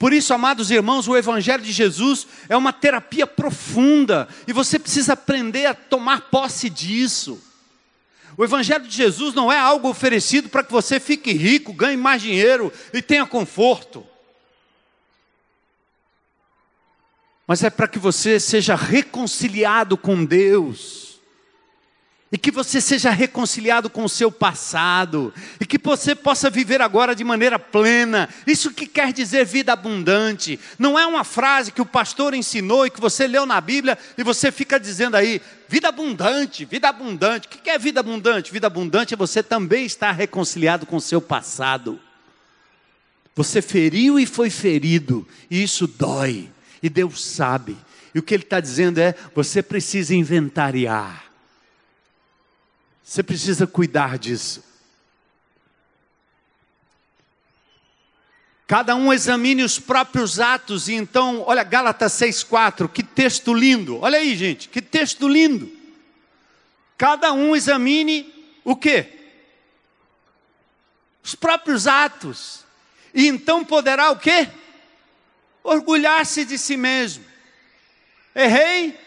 [0.04, 5.14] Por isso, amados irmãos, o Evangelho de Jesus é uma terapia profunda e você precisa
[5.14, 7.42] aprender a tomar posse disso.
[8.36, 12.20] O Evangelho de Jesus não é algo oferecido para que você fique rico, ganhe mais
[12.20, 14.06] dinheiro e tenha conforto.
[17.46, 21.03] Mas é para que você seja reconciliado com Deus
[22.34, 27.14] e que você seja reconciliado com o seu passado, e que você possa viver agora
[27.14, 28.28] de maneira plena.
[28.44, 30.58] Isso que quer dizer vida abundante.
[30.76, 34.24] Não é uma frase que o pastor ensinou e que você leu na Bíblia e
[34.24, 37.46] você fica dizendo aí, vida abundante, vida abundante.
[37.46, 38.50] O que é vida abundante?
[38.50, 42.00] Vida abundante é você também estar reconciliado com o seu passado.
[43.36, 46.50] Você feriu e foi ferido, e isso dói,
[46.82, 47.76] e Deus sabe.
[48.12, 51.23] E o que Ele está dizendo é: você precisa inventariar
[53.04, 54.64] você precisa cuidar disso.
[58.66, 64.18] Cada um examine os próprios atos, e então, olha Gálatas 6,4, que texto lindo, olha
[64.18, 65.70] aí, gente, que texto lindo.
[66.96, 68.32] Cada um examine
[68.64, 69.06] o que?
[71.22, 72.64] Os próprios atos,
[73.12, 74.48] e então poderá o que?
[75.62, 77.24] Orgulhar-se de si mesmo.
[78.34, 78.98] Errei,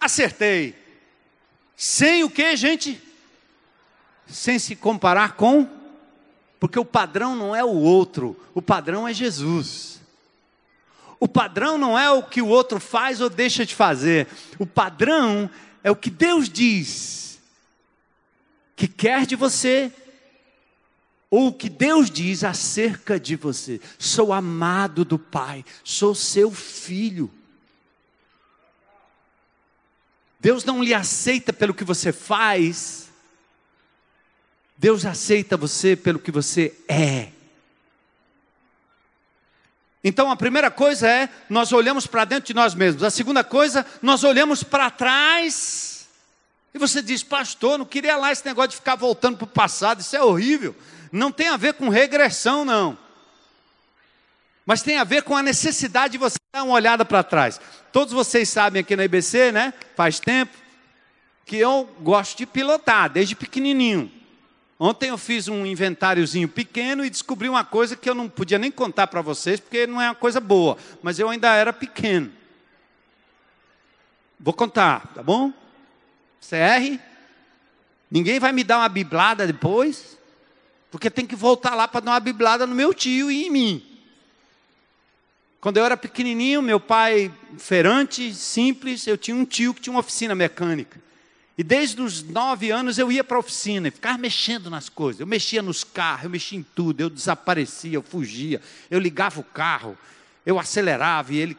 [0.00, 0.74] acertei.
[1.76, 3.03] Sem o que, gente?
[4.34, 5.68] Sem se comparar com,
[6.58, 10.00] porque o padrão não é o outro, o padrão é Jesus.
[11.20, 14.26] O padrão não é o que o outro faz ou deixa de fazer,
[14.58, 15.48] o padrão
[15.84, 17.40] é o que Deus diz
[18.74, 19.92] que quer de você,
[21.30, 23.80] ou o que Deus diz acerca de você.
[24.00, 27.30] Sou amado do Pai, sou seu filho.
[30.40, 33.04] Deus não lhe aceita pelo que você faz,
[34.84, 37.28] Deus aceita você pelo que você é.
[40.04, 43.02] Então a primeira coisa é nós olhamos para dentro de nós mesmos.
[43.02, 46.06] A segunda coisa, nós olhamos para trás.
[46.74, 50.02] E você diz, pastor, não queria lá esse negócio de ficar voltando para o passado,
[50.02, 50.76] isso é horrível.
[51.10, 52.98] Não tem a ver com regressão, não.
[54.66, 57.58] Mas tem a ver com a necessidade de você dar uma olhada para trás.
[57.90, 59.72] Todos vocês sabem aqui na IBC, né?
[59.96, 60.54] Faz tempo
[61.46, 64.12] que eu gosto de pilotar, desde pequenininho.
[64.78, 68.70] Ontem eu fiz um inventáriozinho pequeno e descobri uma coisa que eu não podia nem
[68.70, 72.32] contar para vocês, porque não é uma coisa boa, mas eu ainda era pequeno.
[74.38, 75.52] Vou contar, tá bom?
[76.40, 77.00] CR.
[78.10, 80.18] Ninguém vai me dar uma biblada depois,
[80.90, 83.86] porque tem que voltar lá para dar uma biblada no meu tio e em mim.
[85.60, 90.00] Quando eu era pequenininho, meu pai, feirante, simples, eu tinha um tio que tinha uma
[90.00, 91.00] oficina mecânica.
[91.56, 95.20] E desde os nove anos eu ia para a oficina e ficava mexendo nas coisas.
[95.20, 99.44] Eu mexia nos carros, eu mexia em tudo, eu desaparecia, eu fugia, eu ligava o
[99.44, 99.96] carro,
[100.44, 101.56] eu acelerava e ele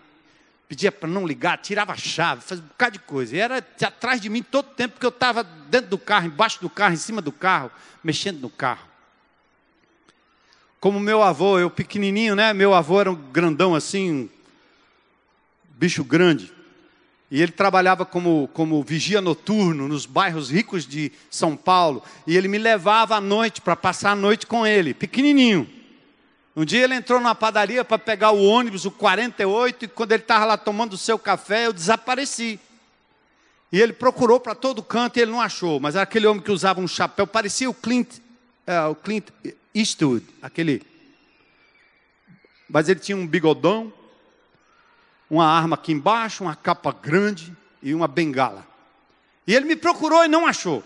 [0.68, 3.36] pedia para não ligar, tirava a chave, fazia um bocado de coisa.
[3.36, 6.60] E era atrás de mim todo o tempo porque eu estava dentro do carro, embaixo
[6.60, 7.72] do carro, em cima do carro,
[8.04, 8.86] mexendo no carro.
[10.80, 12.54] Como meu avô, eu pequenininho, né?
[12.54, 14.30] Meu avô era um grandão assim,
[15.78, 16.55] bicho grande.
[17.36, 22.02] E ele trabalhava como, como vigia noturno nos bairros ricos de São Paulo.
[22.26, 25.70] E ele me levava à noite para passar a noite com ele, pequenininho.
[26.56, 30.24] Um dia ele entrou numa padaria para pegar o ônibus, o 48, e quando ele
[30.24, 32.58] estava lá tomando o seu café, eu desapareci.
[33.70, 35.78] E ele procurou para todo canto e ele não achou.
[35.78, 38.20] Mas era aquele homem que usava um chapéu, parecia o Clint,
[38.66, 39.26] é, o Clint
[39.74, 40.82] Eastwood, aquele.
[42.70, 43.92] Mas ele tinha um bigodão
[45.36, 48.66] uma arma aqui embaixo, uma capa grande e uma bengala.
[49.46, 50.84] E ele me procurou e não achou.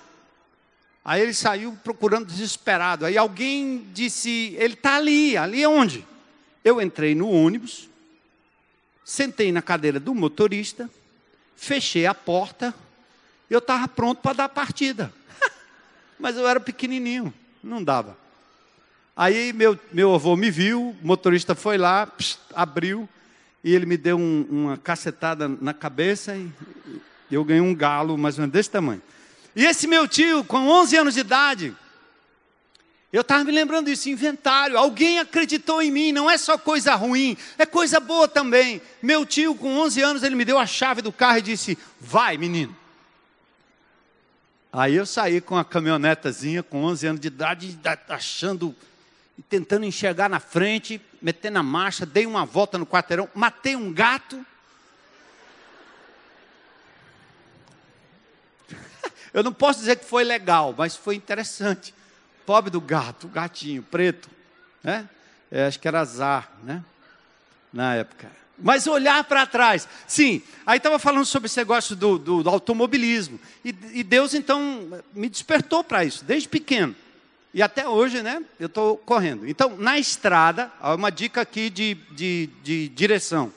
[1.04, 3.06] Aí ele saiu procurando desesperado.
[3.06, 6.06] Aí alguém disse: Ele está ali, ali é onde?
[6.64, 7.90] Eu entrei no ônibus,
[9.06, 10.90] sentei na cadeira do motorista,
[11.56, 12.76] fechei a porta,
[13.50, 15.14] eu estava pronto para dar a partida.
[16.20, 17.34] Mas eu era pequenininho,
[17.64, 18.18] não dava.
[19.16, 22.12] Aí meu, meu avô me viu, o motorista foi lá,
[22.54, 23.08] abriu,
[23.64, 26.50] e ele me deu um, uma cacetada na cabeça e
[27.32, 29.02] eu ganhei um galo mais ou menos desse tamanho.
[29.56, 31.76] E esse meu tio, com 11 anos de idade,
[33.12, 34.78] eu estava me lembrando disso, inventário.
[34.78, 38.82] Alguém acreditou em mim, não é só coisa ruim, é coisa boa também.
[39.02, 42.38] Meu tio, com 11 anos, ele me deu a chave do carro e disse: Vai,
[42.38, 42.76] menino.
[44.72, 48.76] Aí eu saí com a caminhonetazinha, com 11 anos de idade, achando
[49.50, 54.46] tentando enxergar na frente, metendo a marcha, dei uma volta no quarteirão, matei um gato.
[59.34, 61.94] Eu não posso dizer que foi legal, mas foi interessante.
[62.46, 64.30] Pobre do gato, gatinho preto,
[64.84, 65.08] né?
[65.52, 66.84] É, acho que era azar, né?
[67.72, 68.32] Na época.
[68.62, 69.88] Mas olhar para trás.
[70.08, 73.40] Sim, aí estava falando sobre esse negócio do, do, do automobilismo.
[73.64, 76.96] E, e Deus então me despertou para isso, desde pequeno.
[77.54, 79.48] E até hoje, né, eu estou correndo.
[79.48, 83.52] Então, na estrada, uma dica aqui de, de, de direção.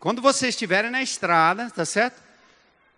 [0.00, 2.22] Quando vocês estiverem na estrada, tá certo?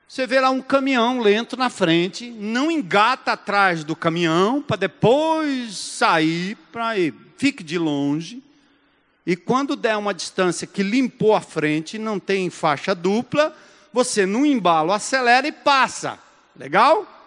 [0.09, 5.76] Você vê lá um caminhão lento na frente, não engata atrás do caminhão para depois
[5.76, 7.14] sair para ir.
[7.36, 8.42] Fique de longe.
[9.26, 13.54] E quando der uma distância que limpou a frente, não tem faixa dupla,
[13.92, 16.18] você no embalo acelera e passa.
[16.56, 17.18] Legal?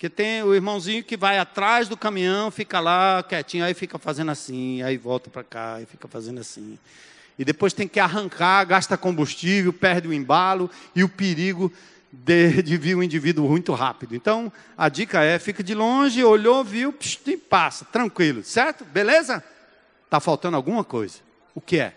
[0.00, 4.30] Que tem o irmãozinho que vai atrás do caminhão, fica lá quietinho, aí fica fazendo
[4.30, 6.78] assim, aí volta para cá, e fica fazendo assim.
[7.38, 11.70] E depois tem que arrancar, gasta combustível, perde o embalo e o perigo
[12.10, 14.16] de, de vir o indivíduo muito rápido.
[14.16, 18.86] Então, a dica é: fica de longe, olhou, viu, psh, e passa, tranquilo, certo?
[18.86, 19.44] Beleza?
[20.06, 21.18] Está faltando alguma coisa.
[21.54, 21.92] O que é?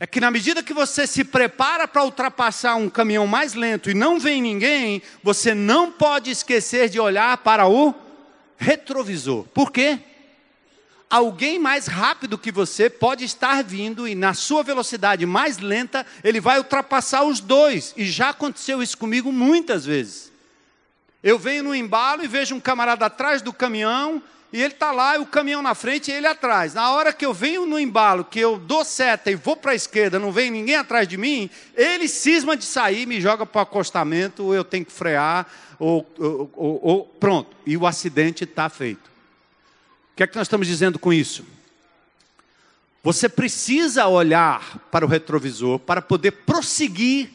[0.00, 3.94] É que na medida que você se prepara para ultrapassar um caminhão mais lento e
[3.94, 7.92] não vem ninguém, você não pode esquecer de olhar para o
[8.56, 9.44] retrovisor.
[9.52, 9.98] Por quê?
[11.10, 16.40] Alguém mais rápido que você pode estar vindo e na sua velocidade mais lenta, ele
[16.40, 17.92] vai ultrapassar os dois.
[17.96, 20.30] E já aconteceu isso comigo muitas vezes.
[21.22, 25.18] Eu venho no embalo e vejo um camarada atrás do caminhão, e ele está lá,
[25.18, 26.72] o caminhão na frente e ele atrás.
[26.72, 29.74] Na hora que eu venho no embalo, que eu dou seta e vou para a
[29.74, 33.62] esquerda, não vem ninguém atrás de mim, ele cisma de sair, me joga para o
[33.62, 35.46] acostamento, ou eu tenho que frear,
[35.78, 37.54] ou, ou, ou, ou pronto.
[37.66, 39.06] E o acidente está feito.
[40.12, 41.44] O que é que nós estamos dizendo com isso?
[43.02, 47.30] Você precisa olhar para o retrovisor para poder prosseguir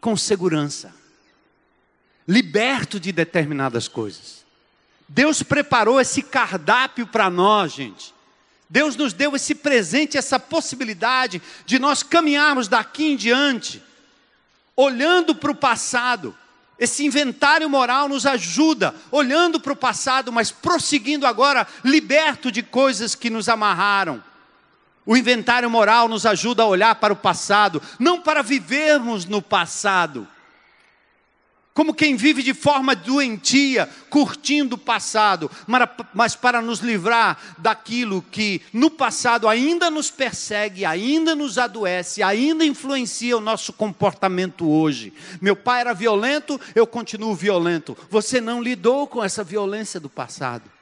[0.00, 0.94] com segurança,
[2.26, 4.43] liberto de determinadas coisas.
[5.08, 8.14] Deus preparou esse cardápio para nós, gente.
[8.68, 13.82] Deus nos deu esse presente, essa possibilidade de nós caminharmos daqui em diante,
[14.74, 16.36] olhando para o passado.
[16.78, 23.14] Esse inventário moral nos ajuda, olhando para o passado, mas prosseguindo agora, liberto de coisas
[23.14, 24.22] que nos amarraram.
[25.06, 30.26] O inventário moral nos ajuda a olhar para o passado, não para vivermos no passado,
[31.74, 35.50] como quem vive de forma doentia, curtindo o passado,
[36.14, 42.64] mas para nos livrar daquilo que no passado ainda nos persegue, ainda nos adoece, ainda
[42.64, 45.12] influencia o nosso comportamento hoje.
[45.40, 47.98] Meu pai era violento, eu continuo violento.
[48.08, 50.73] Você não lidou com essa violência do passado.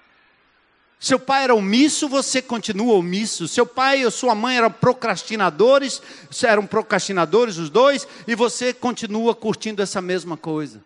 [1.02, 3.48] Seu pai era omisso, você continua omisso.
[3.48, 6.00] Seu pai e sua mãe eram procrastinadores,
[6.44, 10.80] eram procrastinadores os dois, e você continua curtindo essa mesma coisa.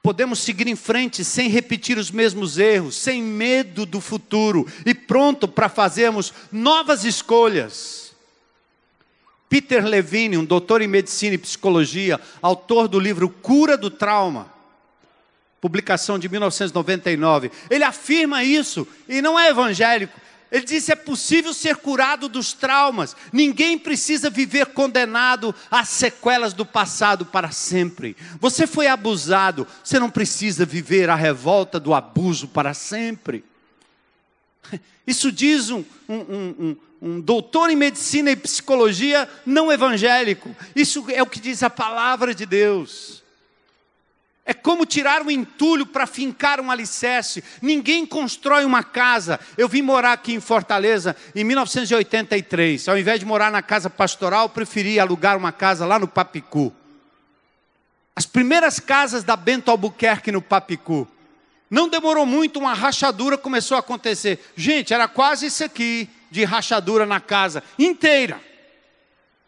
[0.00, 5.48] Podemos seguir em frente sem repetir os mesmos erros, sem medo do futuro e pronto
[5.48, 8.12] para fazermos novas escolhas.
[9.48, 14.53] Peter Levine, um doutor em medicina e psicologia, autor do livro Cura do Trauma,
[15.64, 17.50] publicação de 1999.
[17.70, 20.20] Ele afirma isso e não é evangélico.
[20.52, 23.16] Ele disse: é possível ser curado dos traumas.
[23.32, 28.14] Ninguém precisa viver condenado às sequelas do passado para sempre.
[28.38, 33.42] Você foi abusado, você não precisa viver a revolta do abuso para sempre.
[35.06, 40.54] Isso diz um, um, um, um, doutor em medicina e psicologia não evangélico.
[40.76, 43.23] Isso é o que diz a palavra de Deus.
[44.46, 47.42] É como tirar um entulho para fincar um alicerce.
[47.62, 49.40] Ninguém constrói uma casa.
[49.56, 52.86] Eu vim morar aqui em Fortaleza em 1983.
[52.88, 56.74] Ao invés de morar na casa pastoral, preferi alugar uma casa lá no Papicu.
[58.14, 61.08] As primeiras casas da Bento Albuquerque no Papicu.
[61.70, 64.38] Não demorou muito, uma rachadura começou a acontecer.
[64.54, 68.40] Gente, era quase isso aqui de rachadura na casa inteira.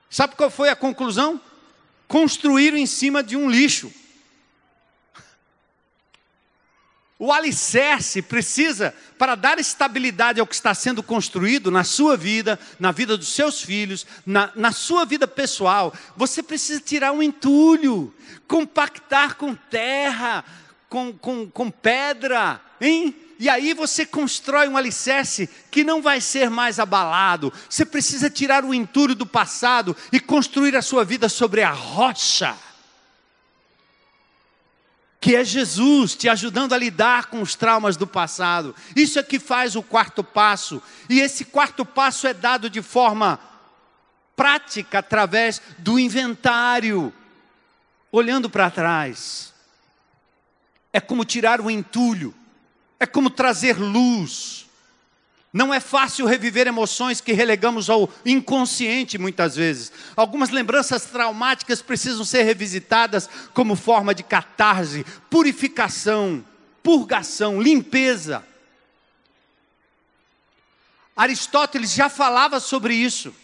[0.08, 1.38] Sabe qual foi a conclusão?
[2.08, 3.92] Construíram em cima de um lixo.
[7.18, 12.92] O alicerce precisa, para dar estabilidade ao que está sendo construído na sua vida, na
[12.92, 18.12] vida dos seus filhos, na, na sua vida pessoal, você precisa tirar um entulho,
[18.46, 20.44] compactar com terra,
[20.90, 23.14] com, com, com pedra, hein?
[23.38, 27.52] E aí você constrói um alicerce que não vai ser mais abalado.
[27.68, 32.56] Você precisa tirar o entulho do passado e construir a sua vida sobre a rocha
[35.26, 38.72] que é Jesus te ajudando a lidar com os traumas do passado.
[38.94, 40.80] Isso é que faz o quarto passo.
[41.10, 43.40] E esse quarto passo é dado de forma
[44.36, 47.12] prática através do inventário,
[48.12, 49.52] olhando para trás.
[50.92, 52.32] É como tirar o entulho,
[53.00, 54.65] é como trazer luz.
[55.56, 59.90] Não é fácil reviver emoções que relegamos ao inconsciente muitas vezes.
[60.14, 66.44] Algumas lembranças traumáticas precisam ser revisitadas como forma de catarse, purificação,
[66.82, 68.46] purgação, limpeza.
[71.16, 73.34] Aristóteles já falava sobre isso.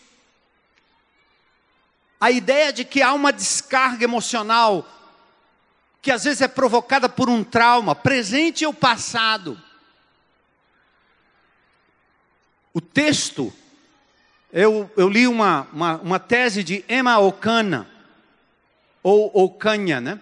[2.21, 4.87] A ideia de que há uma descarga emocional
[6.03, 9.59] que às vezes é provocada por um trauma, presente ou passado
[12.75, 13.53] o texto,
[14.53, 17.89] eu, eu li uma, uma, uma tese de Emma Ocana,
[19.03, 20.21] ou Ocanha, né?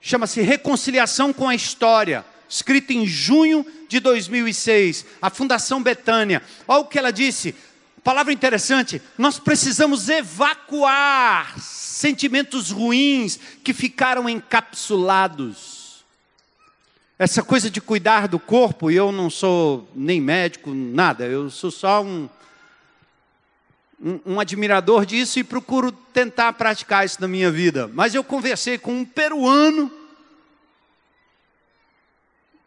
[0.00, 6.42] Chama-se Reconciliação com a História, escrita em junho de 2006, a Fundação Betânia.
[6.66, 7.54] Olha o que ela disse,
[8.02, 15.83] palavra interessante, nós precisamos evacuar sentimentos ruins que ficaram encapsulados
[17.18, 21.70] essa coisa de cuidar do corpo, e eu não sou nem médico, nada, eu sou
[21.70, 22.28] só um,
[24.02, 27.88] um, um, admirador disso e procuro tentar praticar isso na minha vida.
[27.94, 29.90] Mas eu conversei com um peruano,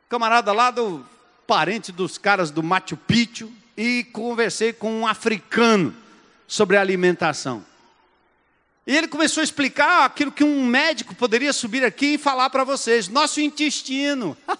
[0.07, 1.05] camarada lá do
[1.45, 5.93] parente dos caras do Machu Picchu, e conversei com um africano
[6.47, 7.63] sobre alimentação.
[8.87, 12.63] E ele começou a explicar aquilo que um médico poderia subir aqui e falar para
[12.63, 14.37] vocês: nosso intestino.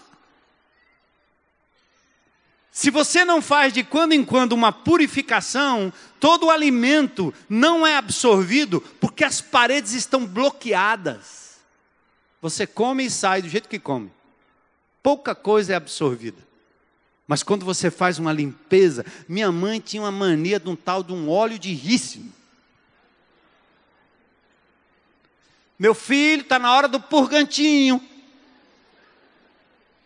[2.70, 7.96] Se você não faz de quando em quando uma purificação, todo o alimento não é
[7.96, 11.56] absorvido porque as paredes estão bloqueadas.
[12.40, 14.12] Você come e sai do jeito que come.
[15.02, 16.46] Pouca coisa é absorvida.
[17.26, 21.12] Mas quando você faz uma limpeza, minha mãe tinha uma mania de um tal de
[21.12, 22.37] um óleo de rícino.
[25.78, 28.04] Meu filho, está na hora do purgantinho.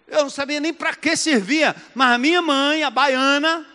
[0.06, 3.66] Eu não sabia nem para que servia, mas a minha mãe, a baiana,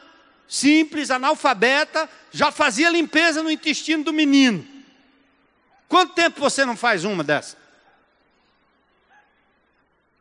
[0.48, 4.66] simples, analfabeta, já fazia limpeza no intestino do menino.
[5.89, 7.58] Quanto tempo você não faz uma dessa?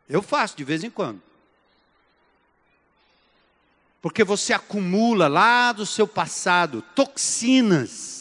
[0.09, 1.21] Eu faço de vez em quando.
[4.01, 8.16] Porque você acumula lá do seu passado toxinas.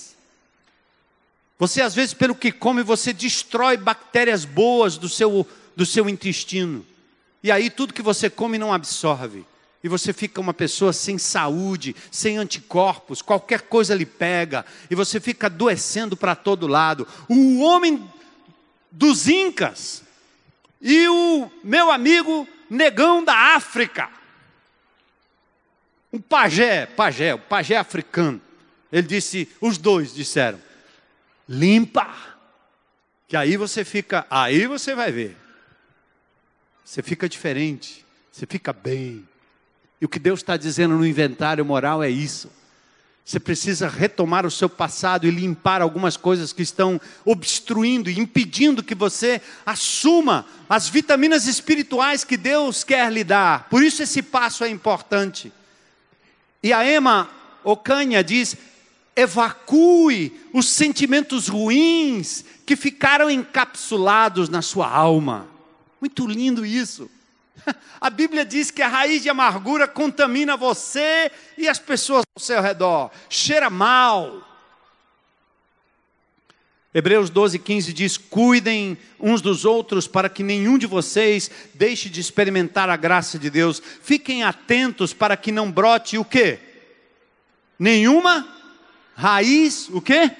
[1.58, 6.84] Você, às vezes, pelo que come, você destrói bactérias boas do seu, do seu intestino.
[7.42, 9.44] E aí tudo que você come não absorve.
[9.82, 15.20] E você fica uma pessoa sem saúde, sem anticorpos, qualquer coisa lhe pega, e você
[15.20, 17.06] fica adoecendo para todo lado.
[17.28, 18.04] O homem
[18.90, 20.02] dos Incas
[20.80, 24.10] e o meu amigo negão da África,
[26.12, 28.40] um pajé, pajé, o pajé africano,
[28.90, 30.58] ele disse, os dois disseram,
[31.48, 32.14] limpa,
[33.28, 35.36] que aí você fica, aí você vai ver.
[36.84, 39.26] Você fica diferente, você fica bem.
[40.00, 42.50] E o que Deus está dizendo no inventário moral é isso.
[43.24, 48.84] Você precisa retomar o seu passado e limpar algumas coisas que estão obstruindo e impedindo
[48.84, 53.68] que você assuma as vitaminas espirituais que Deus quer lhe dar.
[53.68, 55.52] Por isso esse passo é importante.
[56.62, 57.28] E a Emma
[57.64, 58.56] Ocanha diz:
[59.16, 65.48] evacue os sentimentos ruins que ficaram encapsulados na sua alma.
[65.98, 67.10] Muito lindo isso.
[67.98, 72.60] A Bíblia diz que a raiz de amargura contamina você e as pessoas ao seu
[72.60, 74.42] redor, cheira mal.
[76.94, 82.20] Hebreus 12, 15 diz: Cuidem uns dos outros para que nenhum de vocês deixe de
[82.20, 83.82] experimentar a graça de Deus.
[84.02, 86.58] Fiquem atentos para que não brote o quê?
[87.78, 88.46] Nenhuma
[89.16, 90.30] raiz, o quê?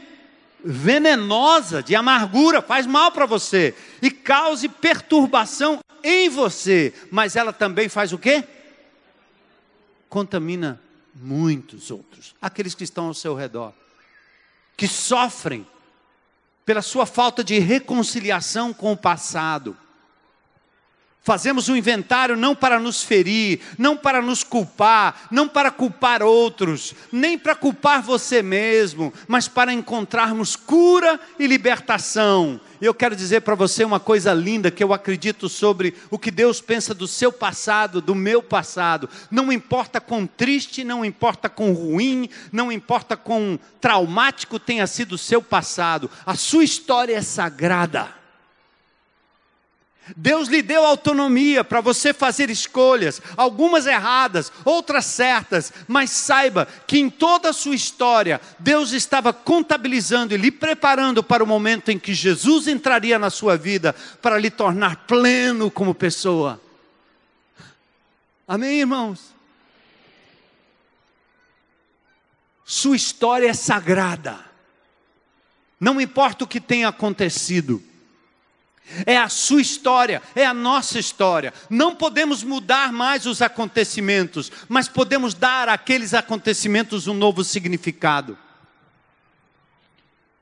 [0.67, 3.73] venenosa, de amargura, faz mal para você.
[4.03, 8.45] E cause perturbação em você, mas ela também faz o quê?
[10.09, 10.81] Contamina
[11.15, 13.73] muitos outros, aqueles que estão ao seu redor,
[14.77, 15.67] que sofrem
[16.65, 19.77] pela sua falta de reconciliação com o passado
[21.27, 26.95] Fazemos um inventário não para nos ferir, não para nos culpar, não para culpar outros,
[27.11, 32.61] nem para culpar você mesmo, mas para encontrarmos cura e libertação.
[32.81, 36.61] Eu quero dizer para você uma coisa linda que eu acredito sobre o que Deus
[36.61, 39.11] pensa do seu passado, do meu passado.
[39.29, 45.19] Não importa quão triste, não importa quão ruim, não importa quão traumático tenha sido o
[45.19, 48.16] seu passado, a sua história é sagrada.
[50.15, 56.99] Deus lhe deu autonomia para você fazer escolhas, algumas erradas, outras certas, mas saiba que
[56.99, 61.99] em toda a sua história, Deus estava contabilizando e lhe preparando para o momento em
[61.99, 66.61] que Jesus entraria na sua vida para lhe tornar pleno como pessoa.
[68.47, 69.35] Amém, irmãos?
[72.65, 74.39] Sua história é sagrada,
[75.81, 77.83] não importa o que tenha acontecido.
[79.05, 81.53] É a sua história, é a nossa história.
[81.69, 88.39] Não podemos mudar mais os acontecimentos, mas podemos dar àqueles acontecimentos um novo significado.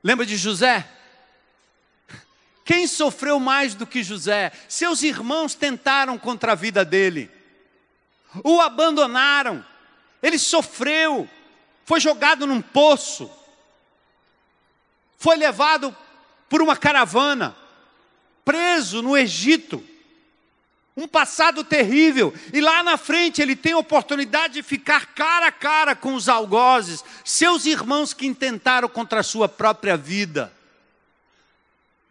[0.03, 0.87] Lembra de José?
[2.63, 4.51] Quem sofreu mais do que José?
[4.67, 7.31] Seus irmãos tentaram contra a vida dele,
[8.43, 9.65] o abandonaram,
[10.21, 11.27] ele sofreu,
[11.83, 13.29] foi jogado num poço,
[15.17, 15.95] foi levado
[16.47, 17.55] por uma caravana
[18.45, 19.83] preso no Egito.
[20.95, 25.51] Um passado terrível, e lá na frente ele tem a oportunidade de ficar cara a
[25.51, 30.54] cara com os algozes, seus irmãos que intentaram contra a sua própria vida.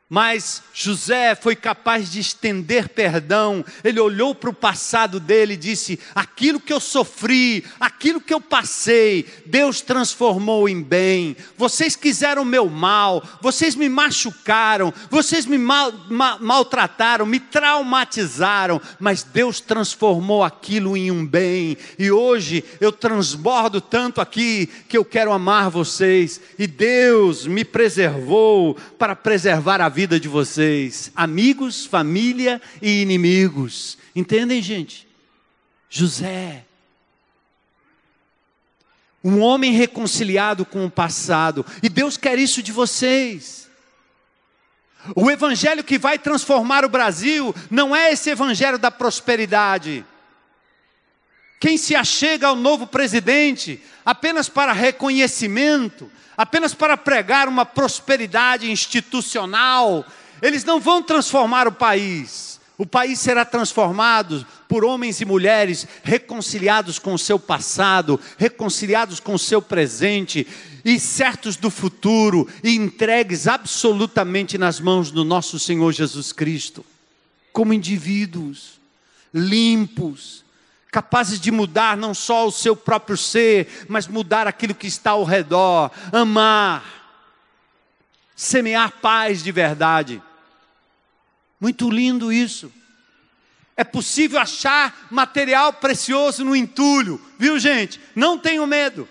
[0.09, 3.65] Mas José foi capaz de estender perdão.
[3.83, 8.41] Ele olhou para o passado dele e disse: Aquilo que eu sofri, aquilo que eu
[8.41, 11.35] passei, Deus transformou em bem.
[11.57, 19.23] Vocês quiseram meu mal, vocês me machucaram, vocês me mal, ma, maltrataram, me traumatizaram, mas
[19.23, 21.79] Deus transformou aquilo em um bem.
[21.99, 26.43] E hoje eu transbordo tanto aqui que eu quero amar vocês.
[26.59, 33.97] E Deus me preservou para preservar a vida de vocês, amigos, família e inimigos.
[34.15, 35.07] Entendem, gente?
[35.89, 36.65] José,
[39.23, 43.71] um homem reconciliado com o passado, e Deus quer isso de vocês.
[45.15, 50.05] O evangelho que vai transformar o Brasil não é esse evangelho da prosperidade.
[51.65, 60.05] Quem se achega ao novo presidente apenas para reconhecimento, apenas para pregar uma prosperidade institucional,
[60.43, 62.61] eles não vão transformar o país.
[62.77, 69.33] O país será transformado por homens e mulheres reconciliados com o seu passado, reconciliados com
[69.33, 70.47] o seu presente
[70.85, 76.85] e certos do futuro e entregues absolutamente nas mãos do nosso Senhor Jesus Cristo,
[77.55, 78.79] como indivíduos
[79.33, 80.44] limpos,
[80.95, 85.25] capazes de mudar não só o seu próprio ser, mas mudar aquilo que está ao
[85.25, 86.85] redor, amar,
[88.37, 90.23] semear paz de verdade.
[91.61, 92.71] Muito lindo isso.
[93.77, 98.01] É possível achar material precioso no entulho, viu gente?
[98.15, 99.09] Não tenho medo.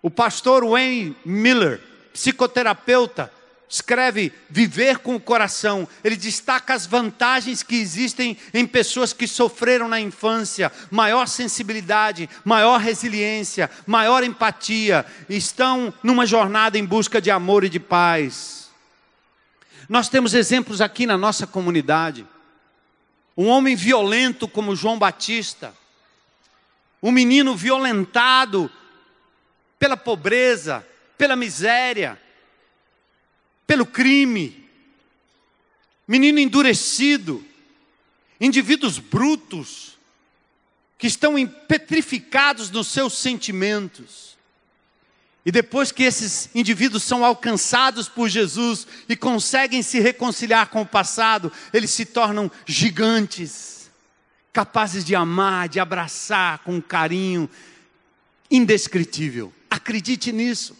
[0.00, 1.78] O pastor Wayne Miller,
[2.14, 3.30] psicoterapeuta,
[3.68, 5.88] escreve Viver com o Coração.
[6.04, 12.80] Ele destaca as vantagens que existem em pessoas que sofreram na infância: maior sensibilidade, maior
[12.80, 18.70] resiliência, maior empatia, estão numa jornada em busca de amor e de paz.
[19.88, 22.26] Nós temos exemplos aqui na nossa comunidade.
[23.36, 25.74] Um homem violento como João Batista,
[27.02, 28.70] um menino violentado
[29.78, 30.86] pela pobreza,
[31.18, 32.18] pela miséria,
[33.66, 34.64] pelo crime,
[36.06, 37.44] menino endurecido,
[38.40, 39.96] indivíduos brutos,
[40.98, 44.36] que estão petrificados nos seus sentimentos.
[45.44, 50.86] E depois que esses indivíduos são alcançados por Jesus e conseguem se reconciliar com o
[50.86, 53.90] passado, eles se tornam gigantes,
[54.52, 57.48] capazes de amar, de abraçar com um carinho
[58.50, 59.52] indescritível.
[59.70, 60.76] Acredite nisso.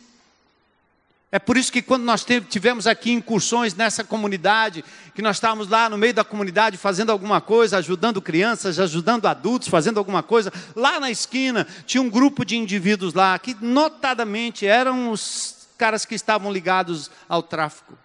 [1.37, 4.83] É por isso que quando nós tivemos aqui incursões nessa comunidade,
[5.15, 9.69] que nós estávamos lá no meio da comunidade fazendo alguma coisa, ajudando crianças, ajudando adultos,
[9.69, 15.11] fazendo alguma coisa, lá na esquina tinha um grupo de indivíduos lá que notadamente eram
[15.11, 17.99] os caras que estavam ligados ao tráfico.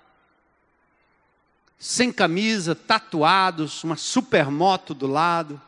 [1.79, 5.61] Sem camisa, tatuados, uma supermoto do lado.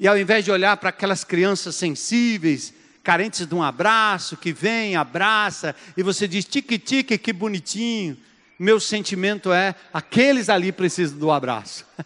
[0.00, 2.72] E ao invés de olhar para aquelas crianças sensíveis,
[3.06, 8.16] carentes de um abraço, que vem, abraça, e você diz, tique-tique, que bonitinho.
[8.58, 11.86] Meu sentimento é, aqueles ali precisam do abraço.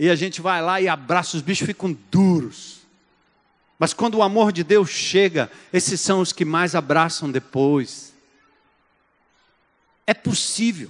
[0.00, 2.82] E a gente vai lá e abraça, os bichos ficam duros.
[3.80, 8.14] Mas quando o amor de Deus chega, esses são os que mais abraçam depois.
[10.06, 10.88] É possível.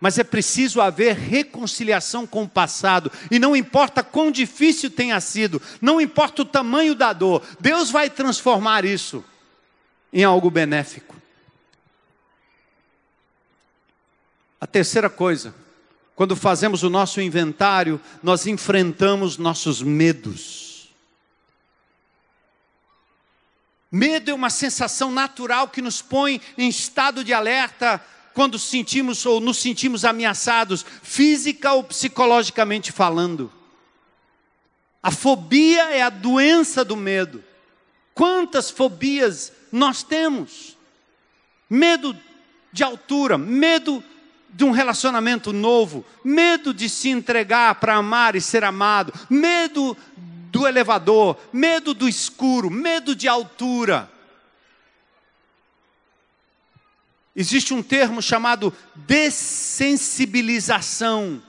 [0.00, 5.60] Mas é preciso haver reconciliação com o passado, e não importa quão difícil tenha sido,
[5.80, 9.24] não importa o tamanho da dor, Deus vai transformar isso
[10.12, 11.16] em algo benéfico.
[14.60, 15.54] A terceira coisa,
[16.14, 20.90] quando fazemos o nosso inventário, nós enfrentamos nossos medos.
[23.90, 28.02] Medo é uma sensação natural que nos põe em estado de alerta
[28.36, 33.50] quando sentimos ou nos sentimos ameaçados, física ou psicologicamente falando.
[35.02, 37.42] A fobia é a doença do medo.
[38.12, 40.76] Quantas fobias nós temos?
[41.70, 42.14] Medo
[42.70, 44.04] de altura, medo
[44.50, 49.96] de um relacionamento novo, medo de se entregar para amar e ser amado, medo
[50.52, 54.10] do elevador, medo do escuro, medo de altura.
[57.36, 61.42] Existe um termo chamado dessensibilização.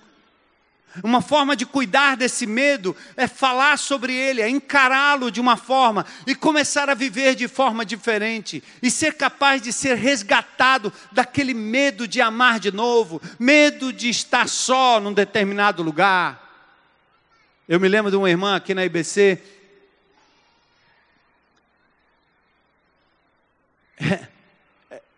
[1.01, 6.05] Uma forma de cuidar desse medo é falar sobre ele, é encará-lo de uma forma
[6.25, 12.05] e começar a viver de forma diferente e ser capaz de ser resgatado daquele medo
[12.05, 16.43] de amar de novo, medo de estar só num determinado lugar.
[17.69, 19.41] Eu me lembro de uma irmã aqui na IBC.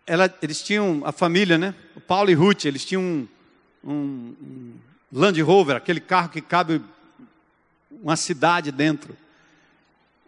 [0.06, 1.74] ela, eles tinham, a família, né?
[1.94, 3.28] O Paulo e Ruth, eles tinham um,
[3.84, 4.72] um, um
[5.12, 6.82] Land Rover, aquele carro que cabe
[7.90, 9.16] uma cidade dentro.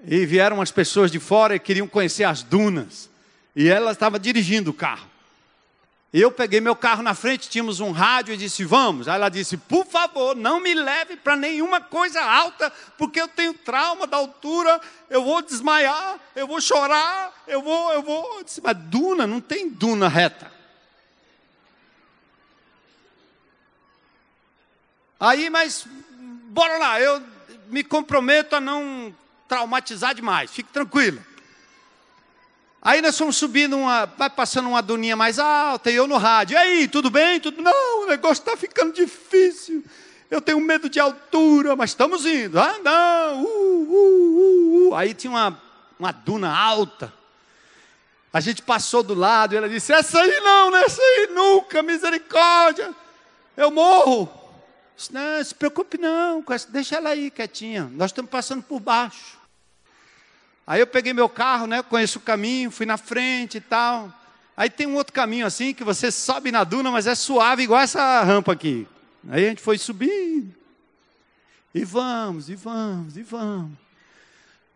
[0.05, 3.09] E vieram as pessoas de fora e queriam conhecer as dunas.
[3.55, 5.12] E ela estava dirigindo o carro.
[6.13, 9.09] Eu peguei meu carro na frente, tínhamos um rádio e disse: Vamos.
[9.09, 13.55] Aí ela disse: Por favor, não me leve para nenhuma coisa alta, porque eu tenho
[13.55, 18.39] trauma da altura, eu vou desmaiar, eu vou chorar, eu vou, eu vou.
[18.39, 20.53] Eu disse, Mas duna, não tem duna reta.
[25.19, 25.87] Aí, mas
[26.51, 27.23] bora lá, eu
[27.69, 29.15] me comprometo a não
[29.49, 31.25] traumatizar demais, fique tranquila.
[32.85, 36.55] Aí nós fomos subindo uma, vai passando uma duninha mais alta e eu no rádio.
[36.55, 37.39] E aí, tudo bem?
[37.39, 37.63] Tudo...
[37.63, 39.85] Não, o negócio está ficando difícil.
[40.29, 42.59] Eu tenho medo de altura, mas estamos indo.
[42.59, 43.45] Ah, não.
[43.45, 44.95] Uh, uh, uh, uh.
[44.97, 45.63] Aí tinha uma,
[45.97, 47.13] uma duna alta.
[48.33, 51.29] A gente passou do lado e ela disse: Essa aí não, não é essa aí
[51.33, 52.93] nunca, misericórdia.
[53.57, 54.29] Eu morro.
[54.97, 57.91] Disse, não, se preocupe não, deixa ela aí quietinha.
[57.93, 59.42] Nós estamos passando por baixo.
[60.67, 61.83] Aí eu peguei meu carro, né?
[61.83, 64.13] Conheço o caminho, fui na frente e tal.
[64.57, 67.81] Aí tem um outro caminho assim que você sobe na duna, mas é suave igual
[67.81, 68.87] essa rampa aqui.
[69.29, 70.55] Aí a gente foi subindo.
[71.75, 73.73] E vamos, e vamos, e vamos.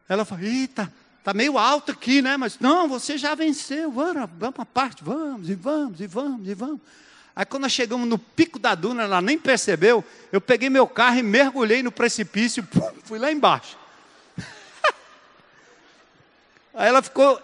[0.08, 0.92] Ela falou: Eita,
[1.26, 2.36] Está meio alto aqui, né?
[2.36, 3.90] Mas não, você já venceu.
[3.90, 6.80] Vamos, vamos à parte, vamos, e vamos, e vamos, e vamos.
[7.34, 10.04] Aí quando nós chegamos no pico da duna, ela nem percebeu.
[10.30, 13.76] Eu peguei meu carro e mergulhei no precipício, pum, fui lá embaixo.
[16.76, 17.40] Aí ela ficou.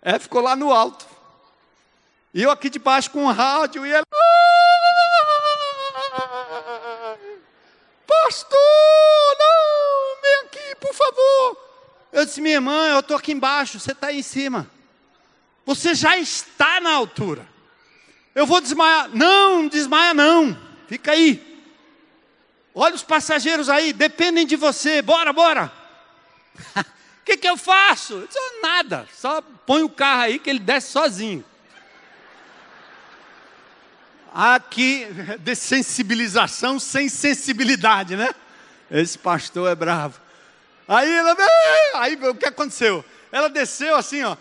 [0.00, 1.06] Ela ficou lá no alto.
[2.32, 4.06] E eu aqui de baixo com o rádio e ela.
[8.06, 8.58] Pastor,
[9.38, 11.58] não, vem aqui, por favor.
[12.10, 14.70] Eu disse, minha irmã, eu estou aqui embaixo, você está aí em cima.
[15.66, 17.46] Você já está na altura.
[18.34, 19.10] Eu vou desmaiar.
[19.14, 20.56] Não, desmaia não.
[20.88, 21.42] Fica aí.
[22.74, 25.02] Olha os passageiros aí, dependem de você.
[25.02, 25.70] Bora, bora.
[27.26, 28.14] Que, que eu faço?
[28.14, 29.04] Eu disse, nada.
[29.12, 31.44] Só põe o carro aí que ele desce sozinho.
[34.32, 35.08] Aqui,
[35.40, 38.32] de sensibilização sem sensibilidade, né?
[38.88, 40.20] Esse pastor é bravo.
[40.86, 41.36] Aí ela,
[41.94, 43.04] aí o que aconteceu?
[43.32, 44.36] Ela desceu assim, ó.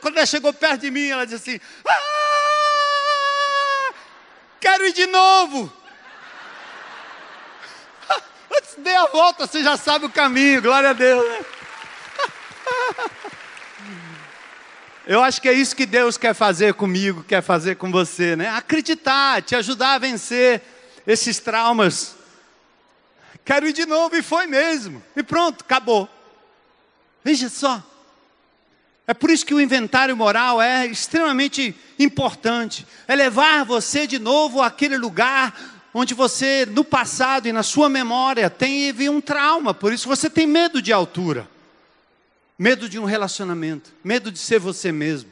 [0.00, 1.60] Quando ela chegou perto de mim, ela disse assim:
[4.60, 5.79] Quero ir de novo.
[8.60, 11.26] Antes dei a volta, você já sabe o caminho, glória a Deus.
[11.26, 11.38] Né?
[15.06, 18.50] Eu acho que é isso que Deus quer fazer comigo, quer fazer com você, né?
[18.50, 20.60] Acreditar, te ajudar a vencer
[21.06, 22.16] esses traumas.
[23.46, 25.02] Quero ir de novo, e foi mesmo.
[25.16, 26.06] E pronto, acabou.
[27.24, 27.82] Veja só.
[29.06, 32.86] É por isso que o inventário moral é extremamente importante.
[33.08, 38.48] É levar você de novo àquele lugar onde você, no passado e na sua memória,
[38.48, 39.74] teve um trauma.
[39.74, 41.48] Por isso você tem medo de altura.
[42.58, 43.92] Medo de um relacionamento.
[44.04, 45.30] Medo de ser você mesmo.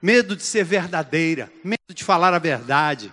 [0.00, 1.52] Medo de ser verdadeira.
[1.62, 3.12] Medo de falar a verdade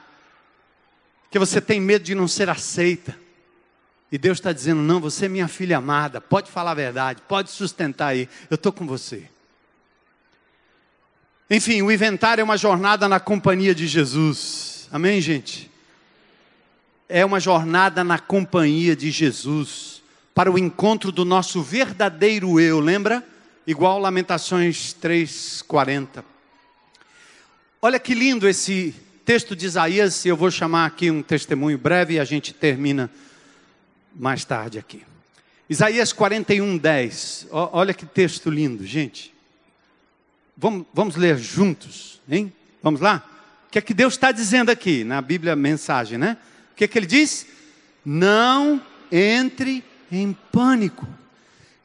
[1.30, 3.16] que você tem medo de não ser aceita.
[4.12, 7.52] E Deus está dizendo: não, você é minha filha amada, pode falar a verdade, pode
[7.52, 9.30] sustentar aí, eu estou com você.
[11.50, 14.88] Enfim, o inventário é uma jornada na companhia de Jesus.
[14.92, 15.69] Amém, gente?
[17.12, 20.04] É uma jornada na companhia de Jesus,
[20.36, 23.28] para o encontro do nosso verdadeiro eu, lembra?
[23.66, 26.24] Igual Lamentações 3,40.
[27.82, 28.94] Olha que lindo esse
[29.26, 33.10] texto de Isaías, eu vou chamar aqui um testemunho breve e a gente termina
[34.16, 35.02] mais tarde aqui.
[35.68, 37.48] Isaías 41, 10.
[37.50, 39.34] Olha que texto lindo, gente.
[40.56, 42.54] Vamos, vamos ler juntos, hein?
[42.84, 43.28] Vamos lá?
[43.68, 46.38] O que é que Deus está dizendo aqui na Bíblia mensagem, né?
[46.80, 47.46] Que que ele diz?
[48.06, 51.06] Não entre em pânico.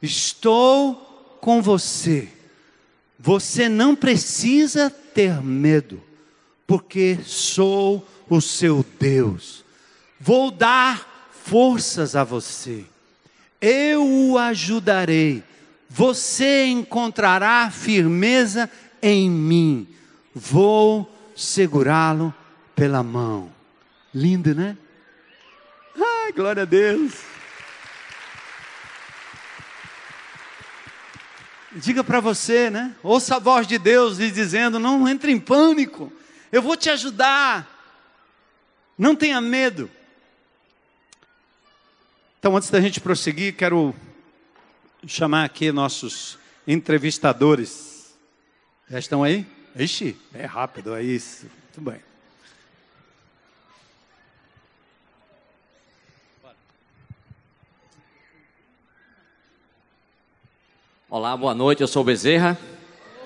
[0.01, 2.29] Estou com você.
[3.19, 6.01] Você não precisa ter medo
[6.65, 9.65] porque sou o seu Deus.
[10.17, 12.85] Vou dar forças a você.
[13.59, 15.43] Eu o ajudarei.
[15.89, 18.71] Você encontrará firmeza
[19.01, 19.89] em mim.
[20.33, 22.33] Vou segurá-lo
[22.73, 23.51] pela mão.
[24.13, 24.77] Lindo, né?
[26.33, 27.13] Glória a Deus.
[31.71, 32.95] Diga para você, né?
[33.03, 36.11] Ouça a voz de Deus lhe dizendo: não entre em pânico.
[36.51, 37.69] Eu vou te ajudar.
[38.97, 39.91] Não tenha medo.
[42.39, 43.93] Então, antes da gente prosseguir, quero
[45.05, 48.15] chamar aqui nossos entrevistadores.
[48.89, 49.45] Já estão aí?
[49.75, 51.47] Ixi, é rápido, é isso.
[51.63, 52.14] Muito bem.
[61.17, 61.79] Olá, boa noite.
[61.79, 62.59] Eu sou o Bezerra.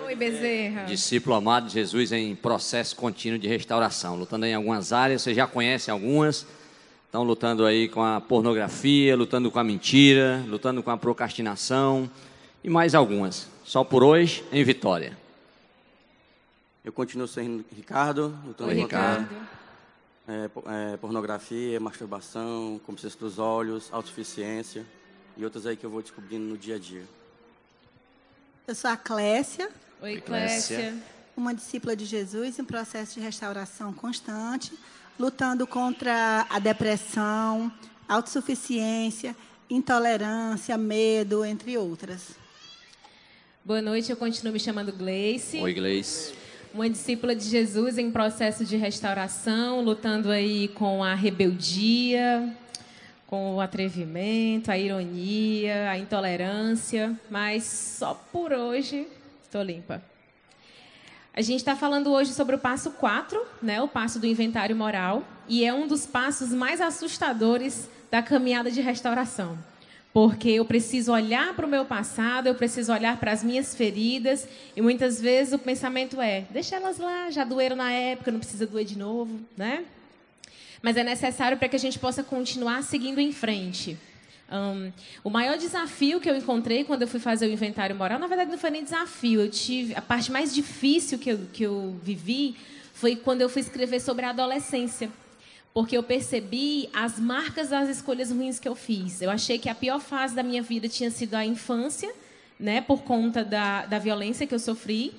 [0.05, 0.83] Oi, Bezerra.
[0.83, 5.47] Discípulo amado de Jesus em processo contínuo de restauração, lutando em algumas áreas, você já
[5.47, 6.45] conhece algumas.
[7.07, 12.07] Estão lutando aí com a pornografia, lutando com a mentira, lutando com a procrastinação
[12.63, 13.49] e mais algumas.
[13.65, 15.17] Só por hoje, em Vitória.
[16.85, 19.27] Eu continuo sendo Ricardo, lutando Oi, Ricardo.
[20.27, 20.49] É,
[20.93, 24.85] é, pornografia, masturbação, complexo dos olhos, autossuficiência
[25.35, 27.03] e outras aí que eu vou descobrindo no dia a dia.
[28.69, 29.67] Eu sou a Clécia,
[29.99, 30.93] Oi, Clécia.
[31.35, 34.71] Uma discípula de Jesus em processo de restauração constante,
[35.19, 37.71] lutando contra a depressão,
[38.07, 39.35] autossuficiência,
[39.71, 42.35] intolerância, medo, entre outras.
[43.65, 45.57] Boa noite, eu continuo me chamando Gleice.
[45.57, 46.35] Oi, Gleice.
[46.71, 52.55] Uma discípula de Jesus em processo de restauração, lutando aí com a rebeldia,
[53.29, 59.05] com o atrevimento, a ironia, a intolerância, mas só por hoje
[59.43, 60.01] estou limpa.
[61.31, 65.23] A gente está falando hoje sobre o passo 4, né, o passo do inventário moral,
[65.47, 69.55] e é um dos passos mais assustadores da caminhada de restauração.
[70.11, 74.47] Porque eu preciso olhar para o meu passado, eu preciso olhar para as minhas feridas,
[74.75, 78.65] e muitas vezes o pensamento é: deixa elas lá, já doeram na época, não precisa
[78.65, 79.85] doer de novo, né?
[80.81, 83.97] Mas é necessário para que a gente possa continuar seguindo em frente.
[84.51, 84.91] Um,
[85.23, 88.49] o maior desafio que eu encontrei quando eu fui fazer o inventário moral, na verdade
[88.49, 92.55] não foi nem desafio, eu tive a parte mais difícil que eu, que eu vivi
[92.99, 95.09] foi quando eu fui escrever sobre a adolescência,
[95.73, 99.21] porque eu percebi as marcas das escolhas ruins que eu fiz.
[99.21, 102.11] Eu achei que a pior fase da minha vida tinha sido a infância,
[102.59, 105.13] né, por conta da, da violência que eu sofri,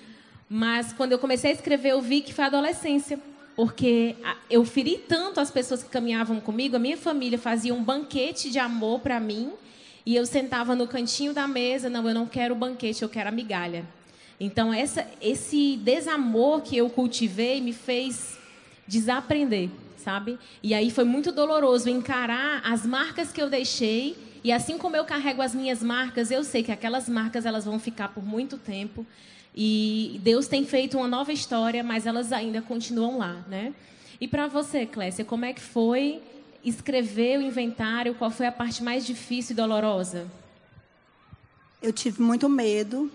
[0.48, 3.18] mas quando eu comecei a escrever eu vi que foi a adolescência
[3.60, 4.16] porque
[4.48, 8.58] eu feri tanto as pessoas que caminhavam comigo, a minha família fazia um banquete de
[8.58, 9.52] amor para mim,
[10.06, 13.30] e eu sentava no cantinho da mesa, não, eu não quero banquete, eu quero a
[13.30, 13.84] migalha.
[14.40, 18.38] Então essa, esse desamor que eu cultivei me fez
[18.86, 20.38] desaprender, sabe?
[20.62, 25.04] E aí foi muito doloroso encarar as marcas que eu deixei, e assim como eu
[25.04, 29.04] carrego as minhas marcas, eu sei que aquelas marcas elas vão ficar por muito tempo.
[29.54, 33.74] E Deus tem feito uma nova história, mas elas ainda continuam lá, né?
[34.20, 36.22] E para você, Clécia, como é que foi
[36.64, 38.14] escrever o inventário?
[38.14, 40.26] Qual foi a parte mais difícil e dolorosa?
[41.82, 43.10] Eu tive muito medo,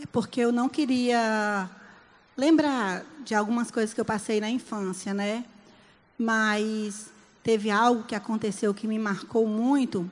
[0.00, 1.68] é porque eu não queria
[2.36, 5.44] lembrar de algumas coisas que eu passei na infância, né?
[6.18, 7.10] Mas
[7.42, 10.10] teve algo que aconteceu que me marcou muito,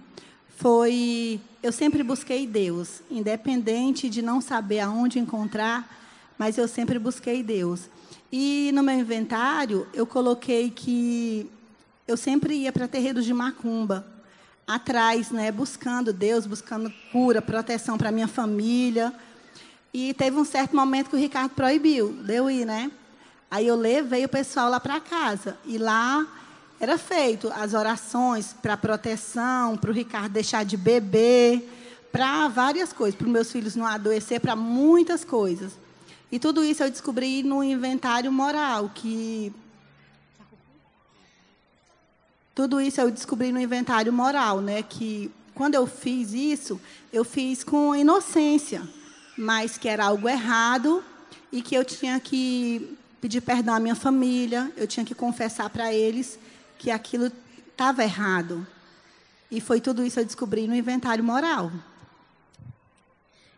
[0.58, 5.88] foi eu sempre busquei Deus, independente de não saber aonde encontrar,
[6.36, 7.82] mas eu sempre busquei Deus.
[8.30, 11.48] E no meu inventário, eu coloquei que
[12.08, 14.04] eu sempre ia para terreiros de macumba,
[14.66, 19.14] atrás, né, buscando Deus, buscando cura, proteção para minha família.
[19.94, 22.90] E teve um certo momento que o Ricardo proibiu de eu ir, né?
[23.50, 25.56] Aí eu levei o pessoal lá para casa.
[25.64, 26.26] E lá
[26.80, 31.68] era feito as orações para proteção, para o Ricardo deixar de beber,
[32.12, 35.72] para várias coisas, para os meus filhos não adoecer, para muitas coisas.
[36.30, 39.52] E tudo isso eu descobri no inventário moral, que
[42.54, 46.80] tudo isso eu descobri no inventário moral, né, que quando eu fiz isso,
[47.12, 48.82] eu fiz com inocência,
[49.36, 51.02] mas que era algo errado
[51.50, 55.92] e que eu tinha que pedir perdão à minha família, eu tinha que confessar para
[55.92, 56.38] eles
[56.78, 57.30] que aquilo
[57.68, 58.66] estava errado.
[59.50, 61.72] E foi tudo isso eu descobri no inventário moral.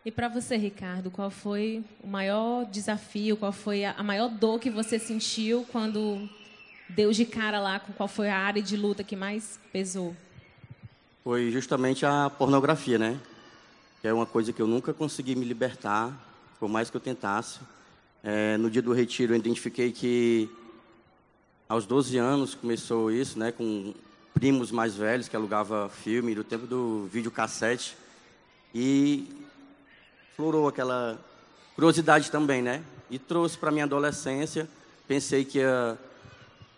[0.03, 4.69] E para você, Ricardo, qual foi o maior desafio, qual foi a maior dor que
[4.69, 6.27] você sentiu quando
[6.89, 10.15] deu de cara lá com qual foi a área de luta que mais pesou?
[11.23, 13.19] Foi justamente a pornografia, né?
[14.01, 16.11] Que é uma coisa que eu nunca consegui me libertar,
[16.59, 17.59] por mais que eu tentasse.
[18.23, 20.49] É, no dia do retiro, eu identifiquei que
[21.71, 23.93] aos 12 anos começou isso, né, com
[24.33, 27.95] primos mais velhos que alugava filme do tempo do videocassete
[28.75, 29.25] e
[30.35, 31.17] florou aquela
[31.73, 32.83] curiosidade também, né?
[33.09, 34.67] E trouxe para minha adolescência.
[35.07, 35.97] Pensei que ia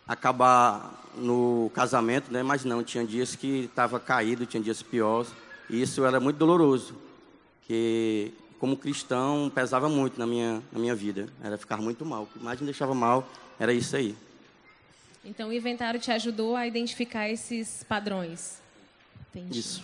[0.08, 2.44] acabar no casamento, né?
[2.44, 5.32] Mas não, tinha dias que estava caído, tinha dias piores.
[5.72, 6.94] E isso era muito doloroso,
[7.66, 11.30] que como cristão pesava muito na minha na minha vida.
[11.44, 12.24] Era ficar muito mal.
[12.24, 13.28] O que mais me deixava mal
[13.60, 14.16] era isso aí.
[15.26, 18.62] Então, o inventário te ajudou a identificar esses padrões.
[19.30, 19.60] Entendi.
[19.60, 19.84] Isso.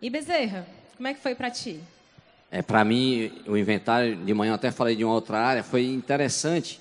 [0.00, 0.66] E Bezerra,
[0.96, 1.80] como é que foi para ti?
[2.50, 5.84] É, para mim, o inventário, de manhã eu até falei de uma outra área, foi
[5.84, 6.80] interessante,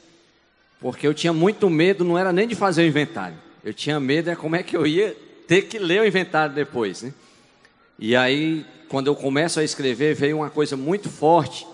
[0.79, 3.37] porque eu tinha muito medo, não era nem de fazer o inventário.
[3.63, 7.01] Eu tinha medo é como é que eu ia ter que ler o inventário depois,
[7.01, 7.13] né?
[7.99, 11.67] E aí, quando eu começo a escrever, veio uma coisa muito forte,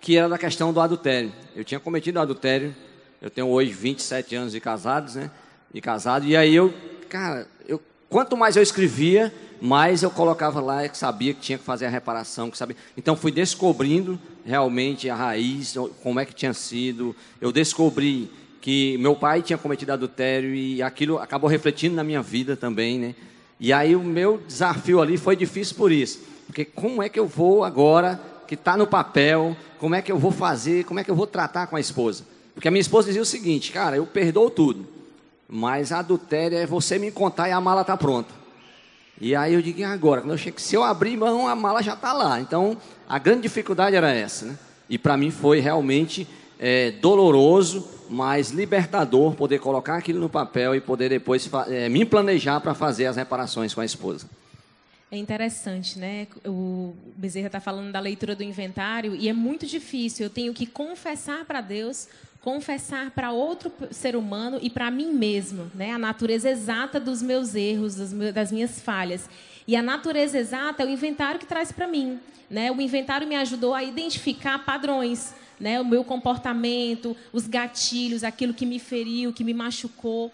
[0.00, 1.32] que era da questão do adultério.
[1.56, 2.76] Eu tinha cometido adultério,
[3.22, 5.30] eu tenho hoje 27 anos de casados, né?
[5.72, 6.26] De casado.
[6.26, 6.72] E aí eu,
[7.08, 11.64] cara, eu, quanto mais eu escrevia, mais eu colocava lá que sabia que tinha que
[11.64, 12.76] fazer a reparação, que sabia.
[12.96, 17.14] Então fui descobrindo realmente a raiz, como é que tinha sido.
[17.40, 22.56] Eu descobri que meu pai tinha cometido adultério e aquilo acabou refletindo na minha vida
[22.56, 23.14] também, né?
[23.60, 27.26] E aí o meu desafio ali foi difícil por isso, porque como é que eu
[27.26, 31.10] vou agora que está no papel, como é que eu vou fazer, como é que
[31.10, 32.24] eu vou tratar com a esposa?
[32.54, 34.86] Porque a minha esposa dizia o seguinte, cara, eu perdoo tudo,
[35.48, 38.34] mas adultério é você me contar e a mala está pronta.
[39.20, 40.20] E aí eu digo, e agora?
[40.20, 42.40] Quando eu chego, se eu abrir mão, a mala já está lá.
[42.40, 42.76] Então,
[43.08, 44.58] a grande dificuldade era essa, né?
[44.88, 46.26] E para mim foi realmente
[46.58, 52.60] é, doloroso, mas libertador poder colocar aquilo no papel e poder depois é, me planejar
[52.60, 54.28] para fazer as reparações com a esposa.
[55.10, 56.26] É interessante, né?
[56.46, 60.26] O Bezerra está falando da leitura do inventário e é muito difícil.
[60.26, 62.08] Eu tenho que confessar para Deus,
[62.40, 65.92] confessar para outro ser humano e para mim mesmo, né?
[65.92, 67.96] A natureza exata dos meus erros,
[68.32, 69.28] das minhas falhas.
[69.66, 72.18] E a natureza exata é o inventário que traz para mim,
[72.48, 72.70] né?
[72.70, 75.80] O inventário me ajudou a identificar padrões, né?
[75.80, 80.32] O meu comportamento, os gatilhos, aquilo que me feriu, que me machucou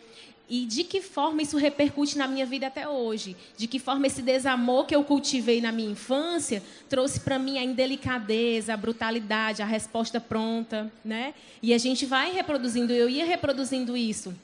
[0.48, 3.36] e de que forma isso repercute na minha vida até hoje.
[3.56, 7.64] De que forma esse desamor que eu cultivei na minha infância trouxe para mim a
[7.64, 11.34] indelicadeza, a brutalidade, a resposta pronta, né?
[11.62, 14.34] E a gente vai reproduzindo, eu ia reproduzindo isso.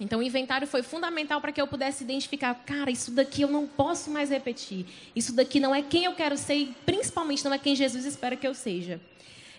[0.00, 3.66] Então, o inventário foi fundamental para que eu pudesse identificar, cara, isso daqui eu não
[3.66, 4.86] posso mais repetir.
[5.14, 8.36] Isso daqui não é quem eu quero ser e principalmente não é quem Jesus espera
[8.36, 9.00] que eu seja.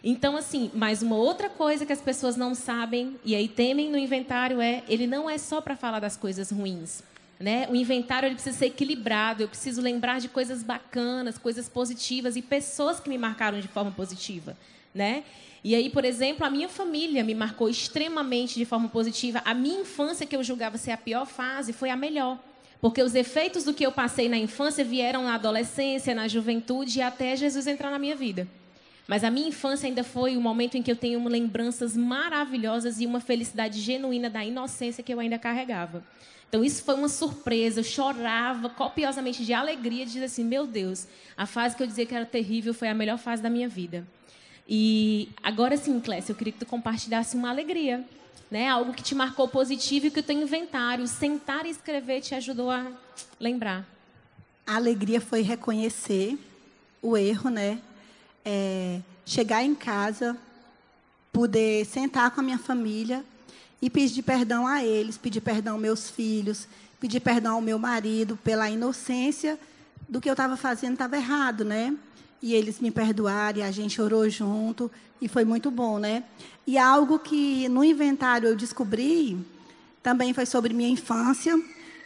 [0.04, 3.98] Então, assim, mais uma outra coisa que as pessoas não sabem e aí temem no
[3.98, 7.04] inventário é, ele não é só para falar das coisas ruins.
[7.40, 7.68] Né?
[7.70, 9.44] O inventário ele precisa ser equilibrado.
[9.44, 13.92] Eu preciso lembrar de coisas bacanas, coisas positivas e pessoas que me marcaram de forma
[13.92, 14.58] positiva,
[14.94, 15.24] né?
[15.62, 19.42] E aí, por exemplo, a minha família me marcou extremamente de forma positiva.
[19.44, 22.40] A minha infância, que eu julgava ser a pior fase, foi a melhor.
[22.80, 27.02] Porque os efeitos do que eu passei na infância vieram na adolescência, na juventude e
[27.02, 28.48] até Jesus entrar na minha vida.
[29.10, 33.08] Mas a minha infância ainda foi o momento em que eu tenho lembranças maravilhosas e
[33.08, 36.04] uma felicidade genuína da inocência que eu ainda carregava.
[36.48, 41.08] Então isso foi uma surpresa, eu chorava copiosamente de alegria, de dizer assim, meu Deus,
[41.36, 44.06] a fase que eu dizia que era terrível foi a melhor fase da minha vida.
[44.68, 48.06] E agora sim, Clécia, eu queria que tu compartilhasse uma alegria,
[48.52, 48.68] né?
[48.68, 52.70] Algo que te marcou positivo e que o teu inventário, sentar e escrever, te ajudou
[52.70, 52.86] a
[53.40, 53.88] lembrar.
[54.68, 56.38] A alegria foi reconhecer
[57.02, 57.80] o erro, né?
[58.44, 60.38] É, chegar em casa,
[61.32, 63.24] poder sentar com a minha família
[63.82, 66.68] e pedir perdão a eles, pedir perdão aos meus filhos,
[67.00, 69.58] pedir perdão ao meu marido pela inocência
[70.08, 71.96] do que eu estava fazendo estava errado, né?
[72.42, 74.90] E eles me perdoaram, e a gente orou junto
[75.22, 76.24] e foi muito bom, né?
[76.66, 79.38] E algo que no inventário eu descobri
[80.02, 81.60] também foi sobre minha infância.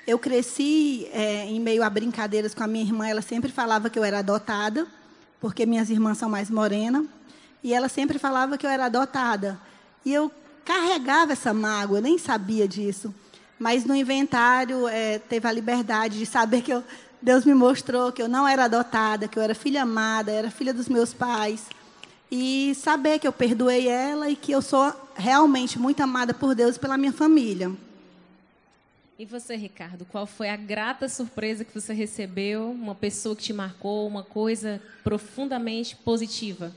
[0.05, 3.07] Eu cresci é, em meio a brincadeiras com a minha irmã.
[3.07, 4.87] Ela sempre falava que eu era adotada
[5.43, 7.03] porque minhas irmãs são mais morenas,
[7.61, 9.59] e ela sempre falava que eu era adotada.
[10.05, 10.31] E eu
[10.63, 13.13] carregava essa mágoa, eu nem sabia disso.
[13.59, 16.81] Mas no inventário é, teve a liberdade de saber que eu,
[17.21, 20.73] Deus me mostrou que eu não era adotada, que eu era filha amada, era filha
[20.73, 21.65] dos meus pais.
[22.31, 26.77] E saber que eu perdoei ela e que eu sou realmente muito amada por Deus
[26.77, 27.69] e pela minha família.
[29.17, 32.71] E você, Ricardo, qual foi a grata surpresa que você recebeu?
[32.71, 36.73] Uma pessoa que te marcou, uma coisa profundamente positiva?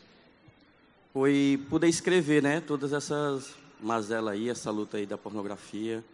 [1.14, 2.60] Foi poder escrever, né?
[2.60, 6.04] Todas essas mazelas aí, essa luta aí da pornografia.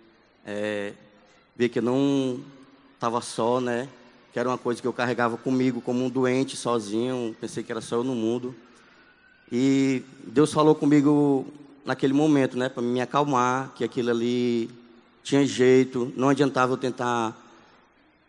[0.47, 0.93] É,
[1.57, 2.41] ver que eu não
[2.95, 3.89] estava só, né?
[4.33, 7.35] Que era uma coisa que eu carregava comigo como um doente, sozinho.
[7.41, 8.55] Pensei que era só eu no mundo.
[9.51, 11.47] E Deus falou comigo
[11.85, 12.69] naquele momento, né?
[12.69, 14.71] Para me acalmar, que aquilo ali
[15.23, 17.37] tinha jeito, não adiantava eu tentar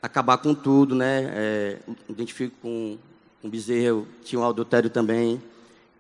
[0.02, 1.32] acabar com tudo, né?
[1.34, 1.80] É,
[2.10, 2.98] identifico com,
[3.42, 5.42] com bezerro, eu tinha um adultério também.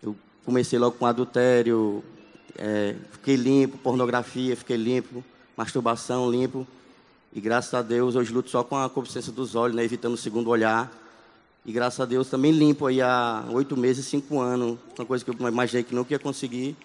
[0.02, 0.16] Eu
[0.46, 2.04] comecei logo com adultério,
[2.58, 5.24] é, fiquei limpo, pornografia, fiquei limpo,
[5.56, 6.68] masturbação limpo.
[7.34, 9.84] E graças a Deus hoje luto só com a consciência dos olhos, né?
[9.84, 10.92] evitando o segundo olhar.
[11.66, 14.78] E graças a Deus também limpo aí há oito meses, cinco anos.
[15.00, 16.76] Uma coisa que eu imaginei que nunca ia conseguir.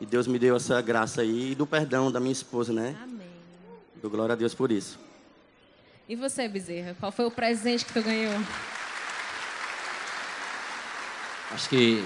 [0.00, 2.96] E Deus me deu essa graça aí e do perdão da minha esposa, né?
[3.02, 3.23] Amém.
[4.04, 4.98] Dou glória a Deus por isso.
[6.06, 8.34] E você, Bezerra, qual foi o presente que tu ganhou?
[11.50, 12.04] Acho que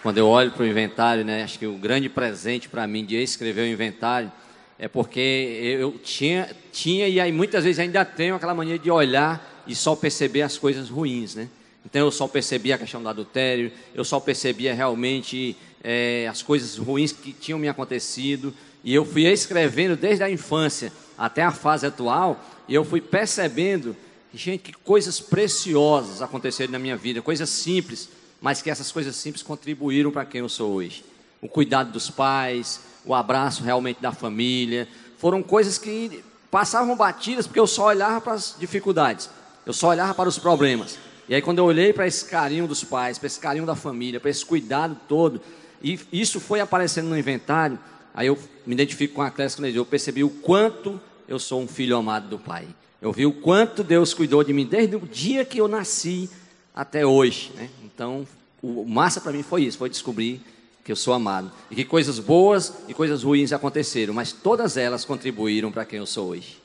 [0.00, 3.16] quando eu olho para o inventário, né, acho que o grande presente para mim de
[3.16, 4.30] escrever o inventário
[4.78, 9.64] é porque eu tinha, tinha e aí muitas vezes ainda tenho aquela mania de olhar
[9.66, 11.48] e só perceber as coisas ruins, né?
[11.84, 16.76] Então eu só percebia a questão do adultério, eu só percebia realmente é, as coisas
[16.76, 18.54] ruins que tinham me acontecido
[18.84, 23.94] e eu fui escrevendo desde a infância até a fase atual, eu fui percebendo,
[24.32, 28.08] gente, que coisas preciosas aconteceram na minha vida, coisas simples,
[28.40, 31.04] mas que essas coisas simples contribuíram para quem eu sou hoje.
[31.42, 34.88] O cuidado dos pais, o abraço realmente da família,
[35.18, 39.28] foram coisas que passavam batidas porque eu só olhava para as dificuldades,
[39.66, 40.98] eu só olhava para os problemas.
[41.28, 44.18] E aí, quando eu olhei para esse carinho dos pais, para esse carinho da família,
[44.18, 45.38] para esse cuidado todo,
[45.82, 47.78] e isso foi aparecendo no inventário,
[48.14, 50.98] aí eu me identifico com a Clésia quando eu percebi o quanto
[51.30, 52.66] eu sou um filho amado do Pai.
[53.00, 56.28] Eu vi o quanto Deus cuidou de mim desde o dia que eu nasci
[56.74, 57.52] até hoje.
[57.54, 57.70] Né?
[57.84, 58.26] Então,
[58.60, 60.42] o massa para mim foi isso, foi descobrir
[60.84, 61.52] que eu sou amado.
[61.70, 66.06] E que coisas boas e coisas ruins aconteceram, mas todas elas contribuíram para quem eu
[66.06, 66.58] sou hoje.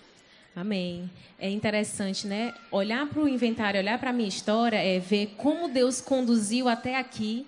[0.56, 1.12] Amém.
[1.38, 2.52] É interessante, né?
[2.72, 6.98] Olhar para o inventário, olhar para a minha história, é ver como Deus conduziu até
[6.98, 7.46] aqui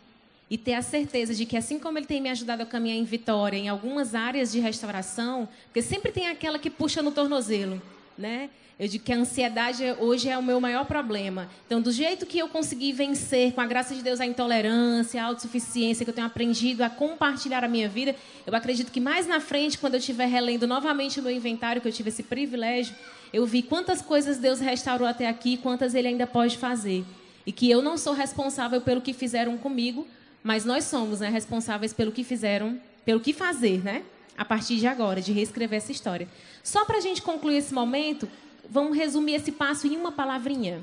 [0.50, 3.04] e ter a certeza de que, assim como Ele tem me ajudado a caminhar em
[3.04, 7.82] vitória em algumas áreas de restauração, porque sempre tem aquela que puxa no tornozelo,
[8.18, 8.50] né?
[8.80, 11.50] Eu digo que a ansiedade hoje é o meu maior problema.
[11.66, 15.26] Então, do jeito que eu consegui vencer, com a graça de Deus, a intolerância, a
[15.26, 18.16] autossuficiência, que eu tenho aprendido a compartilhar a minha vida,
[18.46, 21.88] eu acredito que mais na frente, quando eu estiver relendo novamente o meu inventário, que
[21.88, 22.96] eu tive esse privilégio,
[23.34, 27.04] eu vi quantas coisas Deus restaurou até aqui, quantas Ele ainda pode fazer.
[27.48, 30.08] E que eu não sou responsável pelo que fizeram comigo,
[30.48, 34.06] mas nós somos né, responsáveis pelo que fizeram, pelo que fazer, né?
[34.38, 36.26] A partir de agora, de reescrever essa história.
[36.64, 38.30] Só para a gente concluir esse momento,
[38.70, 40.82] vamos resumir esse passo em uma palavrinha.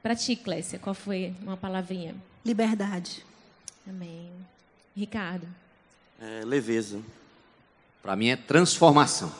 [0.00, 2.14] Para ti, Clécia, qual foi uma palavrinha?
[2.46, 3.26] Liberdade.
[3.88, 4.30] Amém.
[4.96, 5.48] Ricardo.
[6.20, 7.00] É, leveza.
[8.00, 9.34] Para mim é transformação.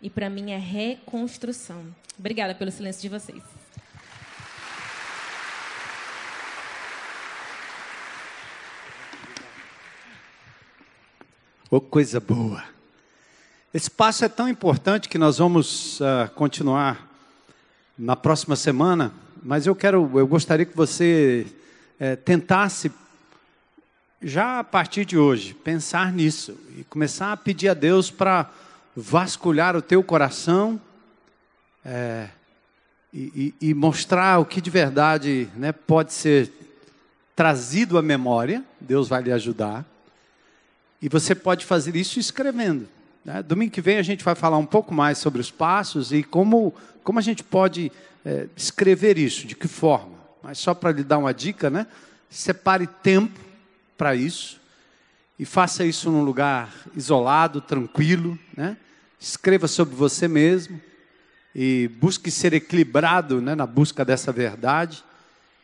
[0.00, 1.84] E para mim é reconstrução.
[2.16, 3.42] Obrigada pelo silêncio de vocês.
[11.72, 12.64] Oh, coisa boa.
[13.72, 17.08] Esse passo é tão importante que nós vamos uh, continuar
[17.96, 21.46] na próxima semana, mas eu quero, eu gostaria que você
[22.00, 22.90] uh, tentasse
[24.20, 28.50] já a partir de hoje pensar nisso e começar a pedir a Deus para
[28.96, 30.80] vasculhar o teu coração
[31.84, 32.30] é,
[33.14, 36.52] e, e, e, mostrar o que de verdade né, pode ser
[37.36, 38.64] trazido à memória.
[38.80, 39.86] Deus vai lhe ajudar.
[41.00, 42.88] E você pode fazer isso escrevendo.
[43.24, 43.42] Né?
[43.42, 46.74] Domingo que vem a gente vai falar um pouco mais sobre os passos e como,
[47.02, 47.90] como a gente pode
[48.24, 50.18] é, escrever isso, de que forma.
[50.42, 51.86] Mas só para lhe dar uma dica, né?
[52.28, 53.38] separe tempo
[53.98, 54.60] para isso
[55.38, 58.38] e faça isso num lugar isolado, tranquilo.
[58.56, 58.76] Né?
[59.18, 60.80] Escreva sobre você mesmo
[61.54, 65.02] e busque ser equilibrado né, na busca dessa verdade.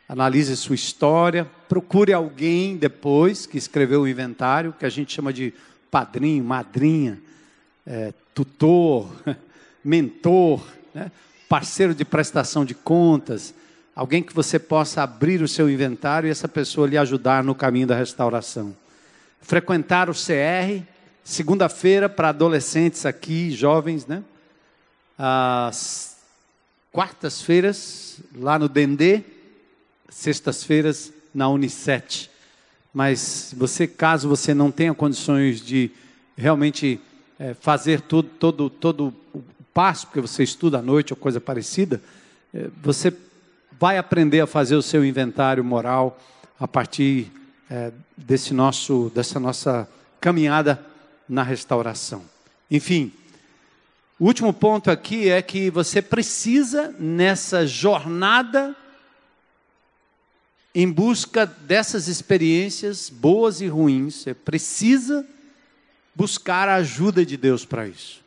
[0.09, 5.53] Analise sua história, procure alguém depois que escreveu o inventário, que a gente chama de
[5.91, 7.19] padrinho, madrinha,
[7.85, 9.11] é, tutor,
[9.83, 11.11] mentor, né?
[11.49, 13.53] parceiro de prestação de contas,
[13.93, 17.87] alguém que você possa abrir o seu inventário e essa pessoa lhe ajudar no caminho
[17.87, 18.75] da restauração.
[19.41, 20.83] Frequentar o CR,
[21.23, 24.23] segunda-feira para adolescentes aqui, jovens, né?
[25.17, 26.17] As
[26.91, 29.23] quartas-feiras lá no Dendê,
[30.09, 32.29] sextas-feiras na Unicet.
[32.93, 35.91] Mas você, caso você não tenha condições de
[36.35, 36.99] realmente
[37.39, 39.43] é, fazer todo, todo, todo o
[39.73, 42.01] passo, porque você estuda à noite ou coisa parecida,
[42.53, 43.13] é, você
[43.79, 46.19] vai aprender a fazer o seu inventário moral
[46.59, 47.31] a partir
[47.69, 49.87] é, desse nosso, dessa nossa
[50.19, 50.83] caminhada
[51.29, 52.23] na restauração.
[52.71, 53.11] Enfim,
[54.19, 58.75] o último ponto aqui é que você precisa, nessa jornada,
[60.79, 65.27] em busca dessas experiências boas e ruins, você precisa
[66.13, 68.21] buscar a ajuda de Deus para isso.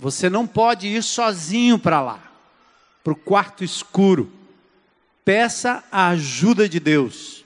[0.00, 2.20] Você não pode ir sozinho para lá,
[3.04, 4.32] para o quarto escuro.
[5.24, 7.44] Peça a ajuda de Deus.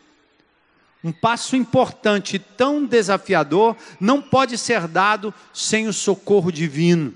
[1.05, 7.13] Um passo importante e tão desafiador não pode ser dado sem o socorro divino.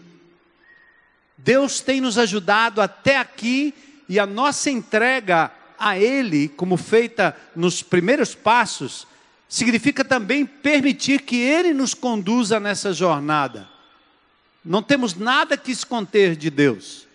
[1.39, 3.73] Deus tem nos ajudado até aqui
[4.07, 5.51] e a nossa entrega
[5.83, 9.05] a Ele, como feita nos primeiros passos,
[9.49, 13.69] significa também permitir que Ele nos conduza nessa jornada.
[14.65, 17.09] Não temos nada que esconder de Deus.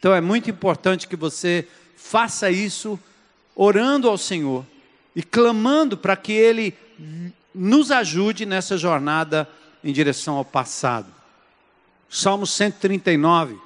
[0.00, 2.98] Então é muito importante que você faça isso
[3.54, 4.66] orando ao Senhor
[5.14, 6.74] e clamando para que Ele
[7.54, 9.48] nos ajude nessa jornada
[9.84, 11.06] em direção ao passado.
[12.10, 13.56] Salmo 139,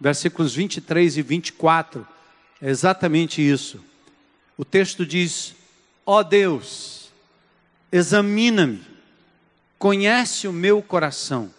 [0.00, 2.15] versículos 23 e 24,
[2.60, 3.84] é exatamente isso.
[4.56, 5.54] O texto diz:
[6.04, 7.10] Ó oh Deus,
[7.92, 8.82] examina-me,
[9.78, 11.52] conhece o meu coração,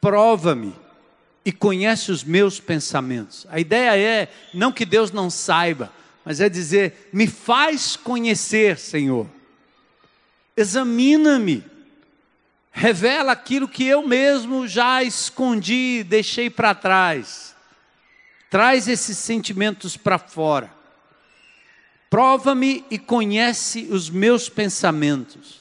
[0.00, 0.74] prova-me
[1.44, 3.46] e conhece os meus pensamentos.
[3.48, 5.92] A ideia é não que Deus não saiba,
[6.24, 9.28] mas é dizer: me faz conhecer, Senhor.
[10.56, 11.64] Examina-me.
[12.72, 17.55] Revela aquilo que eu mesmo já escondi, deixei para trás.
[18.56, 20.72] Traz esses sentimentos para fora.
[22.08, 25.60] Prova-me e conhece os meus pensamentos.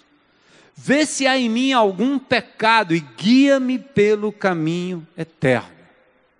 [0.77, 5.76] Vê se há em mim algum pecado e guia-me pelo caminho eterno.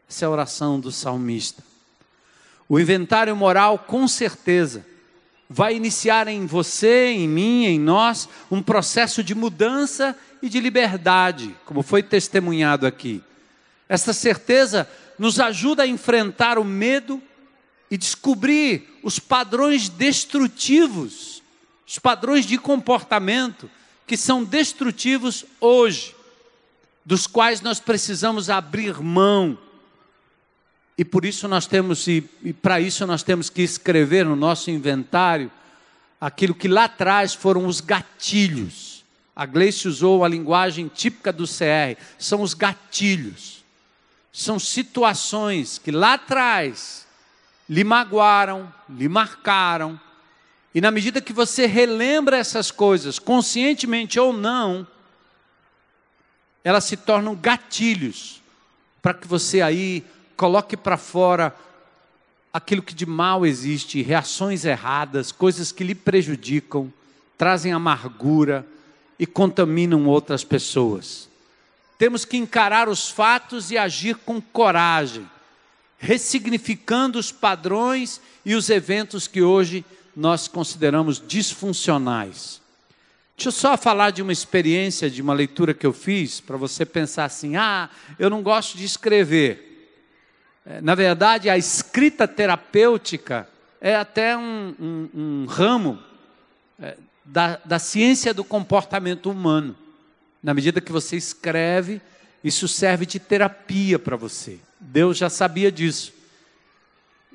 [0.10, 1.61] Essa é a oração do salmista.
[2.69, 4.86] O inventário moral, com certeza,
[5.49, 11.53] vai iniciar em você, em mim, em nós, um processo de mudança e de liberdade,
[11.65, 13.22] como foi testemunhado aqui.
[13.90, 17.22] Essa certeza nos ajuda a enfrentar o medo
[17.90, 21.42] e descobrir os padrões destrutivos,
[21.88, 23.70] os padrões de comportamento
[24.08, 26.16] que são destrutivos hoje,
[27.04, 29.58] dos quais nós precisamos abrir mão.
[30.98, 34.72] E por isso nós temos, e, e para isso nós temos que escrever no nosso
[34.72, 35.52] inventário
[36.20, 39.04] aquilo que lá atrás foram os gatilhos.
[39.36, 43.65] A Gleice usou a linguagem típica do CR, são os gatilhos.
[44.38, 47.07] São situações que lá atrás
[47.70, 49.98] lhe magoaram, lhe marcaram,
[50.74, 54.86] e na medida que você relembra essas coisas, conscientemente ou não,
[56.66, 58.41] elas se tornam gatilhos
[59.02, 60.03] para que você aí
[60.36, 61.56] coloque para fora
[62.52, 66.91] aquilo que de mal existe, reações erradas, coisas que lhe prejudicam,
[67.38, 68.68] trazem amargura
[69.18, 71.30] e contaminam outras pessoas.
[71.98, 75.30] Temos que encarar os fatos e agir com coragem,
[75.98, 79.86] ressignificando os padrões e os eventos que hoje
[80.16, 82.62] nós consideramos disfuncionais.
[83.38, 86.86] Deixa eu só falar de uma experiência, de uma leitura que eu fiz, para você
[86.86, 89.92] pensar assim: ah, eu não gosto de escrever.
[90.66, 93.48] É, na verdade, a escrita terapêutica
[93.82, 96.00] é até um, um, um ramo
[96.80, 99.76] é, da, da ciência do comportamento humano.
[100.46, 102.00] Na medida que você escreve,
[102.44, 104.60] isso serve de terapia para você.
[104.80, 106.14] Deus já sabia disso.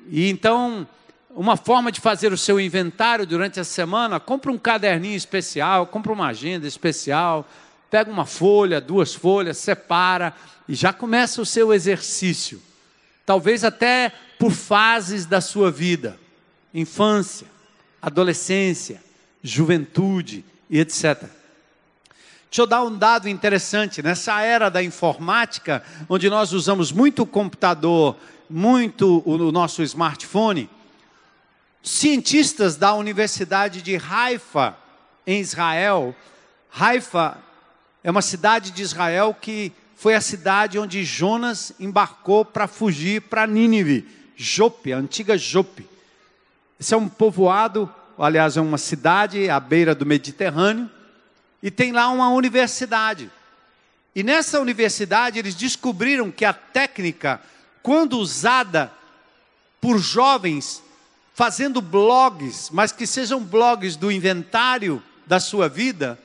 [0.07, 0.87] E então,
[1.31, 6.13] uma forma de fazer o seu inventário durante a semana, compra um caderninho especial, compra
[6.13, 7.45] uma agenda especial,
[7.89, 10.33] pega uma folha, duas folhas, separa
[10.65, 12.61] e já começa o seu exercício.
[13.25, 16.17] Talvez até por fases da sua vida:
[16.73, 17.47] infância,
[18.01, 19.03] adolescência,
[19.43, 21.40] juventude e etc.
[22.51, 24.03] Deixa eu dar um dado interessante.
[24.03, 28.17] Nessa era da informática, onde nós usamos muito o computador,
[28.49, 30.69] muito o nosso smartphone,
[31.81, 34.75] cientistas da Universidade de Haifa,
[35.25, 36.13] em Israel,
[36.77, 37.37] Haifa
[38.03, 43.47] é uma cidade de Israel que foi a cidade onde Jonas embarcou para fugir para
[43.47, 44.05] Nínive,
[44.35, 45.87] Jope, a antiga Jope.
[46.77, 50.89] Esse é um povoado, aliás, é uma cidade à beira do Mediterrâneo,
[51.61, 53.29] e tem lá uma universidade.
[54.15, 57.41] E nessa universidade eles descobriram que a técnica,
[57.81, 58.91] quando usada
[59.79, 60.83] por jovens
[61.33, 66.19] fazendo blogs, mas que sejam blogs do inventário da sua vida,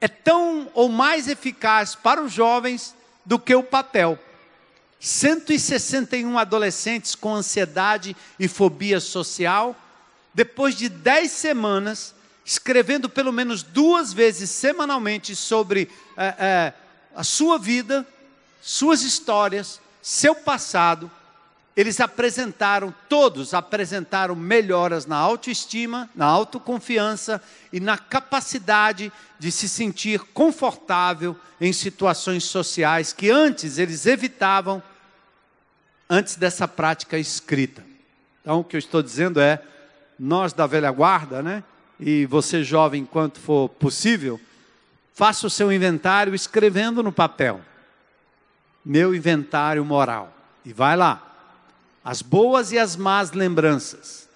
[0.00, 2.94] é tão ou mais eficaz para os jovens
[3.24, 4.18] do que o papel.
[5.00, 9.76] 161 adolescentes com ansiedade e fobia social,
[10.32, 16.72] depois de 10 semanas, escrevendo pelo menos duas vezes semanalmente sobre é, é,
[17.14, 18.06] a sua vida,
[18.60, 21.10] suas histórias, seu passado,
[21.76, 27.42] eles apresentaram, todos apresentaram melhoras na autoestima, na autoconfiança
[27.72, 34.82] e na capacidade de se sentir confortável em situações sociais que antes eles evitavam
[36.08, 37.84] antes dessa prática escrita.
[38.40, 39.60] Então, o que eu estou dizendo é,
[40.18, 41.64] nós da velha guarda, né?
[41.98, 44.40] E você jovem, enquanto for possível,
[45.14, 47.60] faça o seu inventário escrevendo no papel.
[48.84, 50.32] Meu inventário moral.
[50.64, 51.34] E vai lá
[52.04, 54.28] as boas e as más lembranças,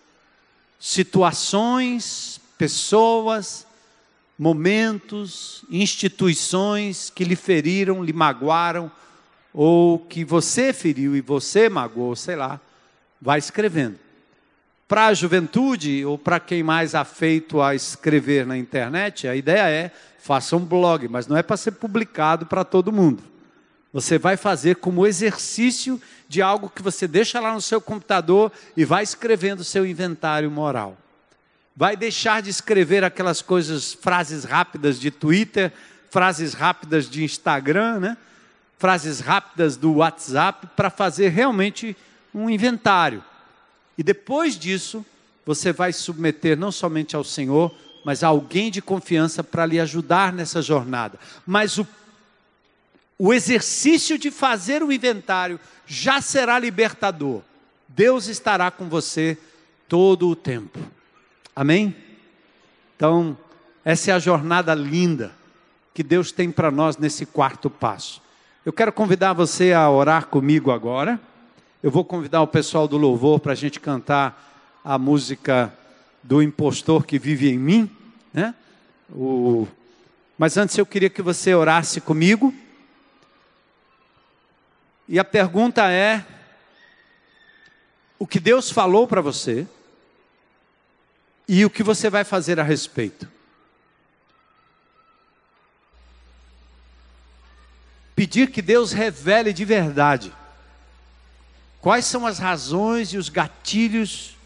[0.80, 3.66] situações, pessoas,
[4.38, 8.90] momentos, instituições que lhe feriram, lhe magoaram,
[9.52, 12.58] ou que você feriu e você magoou, sei lá,
[13.20, 13.98] vai escrevendo.
[14.88, 19.90] Para a juventude, ou para quem mais afeito a escrever na internet, a ideia é
[20.18, 23.22] faça um blog, mas não é para ser publicado para todo mundo.
[23.92, 28.84] Você vai fazer como exercício de algo que você deixa lá no seu computador e
[28.84, 30.96] vai escrevendo o seu inventário moral.
[31.76, 35.70] Vai deixar de escrever aquelas coisas, frases rápidas de Twitter,
[36.10, 38.16] frases rápidas de Instagram, né?
[38.78, 41.96] frases rápidas do WhatsApp, para fazer realmente
[42.34, 43.22] um inventário.
[43.98, 45.04] E depois disso,
[45.44, 50.32] você vai submeter não somente ao Senhor, mas a alguém de confiança para lhe ajudar
[50.32, 51.18] nessa jornada.
[51.44, 51.86] Mas o
[53.18, 57.42] o exercício de fazer o inventário já será libertador.
[57.88, 59.36] Deus estará com você
[59.88, 60.78] todo o tempo.
[61.56, 61.96] Amém?
[62.94, 63.36] Então,
[63.84, 65.32] essa é a jornada linda
[65.92, 68.22] que Deus tem para nós nesse quarto passo.
[68.64, 71.20] Eu quero convidar você a orar comigo agora.
[71.80, 75.72] Eu vou convidar o pessoal do louvor para a gente cantar a música
[76.24, 77.96] do impostor que vive em mim,
[78.34, 78.52] né?
[79.10, 79.68] O...
[80.36, 82.52] Mas antes eu queria que você orasse comigo.
[85.08, 86.26] E a pergunta é:
[88.18, 89.64] o que Deus falou para você
[91.46, 93.28] e o que você vai fazer a respeito?
[98.16, 100.34] Pedir que Deus revele de verdade
[101.80, 104.36] quais são as razões e os gatilhos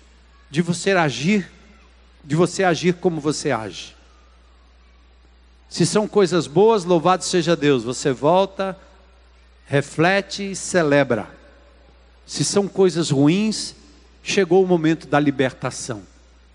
[0.51, 1.51] de você agir,
[2.25, 3.97] de você agir como você age.
[5.69, 8.79] Se são coisas boas, louvado seja Deus, você volta,
[9.67, 11.31] reflete e celebra.
[12.27, 13.75] Se são coisas ruins,
[14.23, 16.03] chegou o momento da libertação.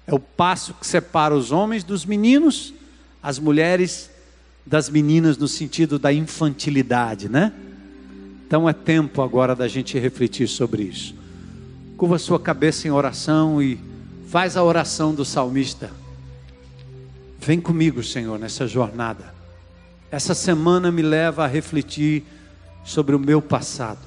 [0.06, 2.74] É o passo que separa os homens dos meninos,
[3.22, 4.10] as mulheres
[4.66, 7.52] das meninas no sentido da infantilidade, né?
[8.48, 11.14] Então é tempo agora da gente refletir sobre isso.
[11.98, 13.78] Curva sua cabeça em oração e
[14.30, 15.91] faz a oração do salmista.
[17.41, 19.36] Vem comigo, Senhor, nessa jornada.
[20.10, 22.24] Essa semana me leva a refletir
[22.86, 23.99] sobre o meu passado.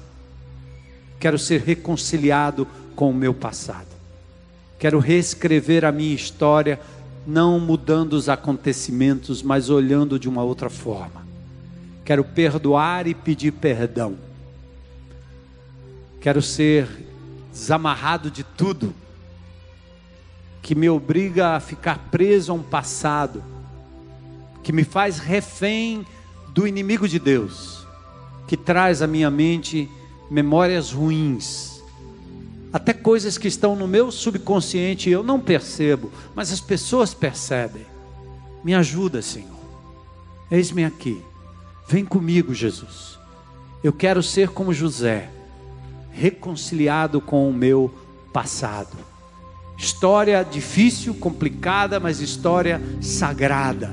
[1.19, 3.91] Quero ser reconciliado com o meu passado.
[4.79, 6.79] Quero reescrever a minha história,
[7.27, 11.21] não mudando os acontecimentos, mas olhando de uma outra forma.
[12.03, 14.30] Quero perdoar e pedir perdão.
[16.21, 16.87] Quero ser
[17.51, 18.93] desamarrado de tudo
[20.61, 23.43] que me obriga a ficar preso a um passado,
[24.61, 26.05] que me faz refém
[26.53, 27.87] do inimigo de Deus,
[28.47, 29.89] que traz à minha mente
[30.29, 31.81] memórias ruins,
[32.71, 37.85] até coisas que estão no meu subconsciente e eu não percebo, mas as pessoas percebem.
[38.63, 39.49] Me ajuda, Senhor.
[40.51, 41.21] Eis-me aqui.
[41.87, 43.17] Vem comigo, Jesus.
[43.83, 45.29] Eu quero ser como José,
[46.11, 47.93] reconciliado com o meu
[48.33, 48.97] passado.
[49.77, 53.91] História difícil, complicada, mas história sagrada.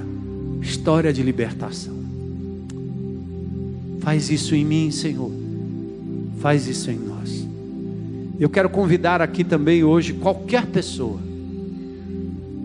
[0.60, 1.96] História de libertação.
[4.00, 5.48] Faz isso em mim, Senhor
[6.38, 7.46] faz isso em nós.
[8.38, 11.18] Eu quero convidar aqui também hoje qualquer pessoa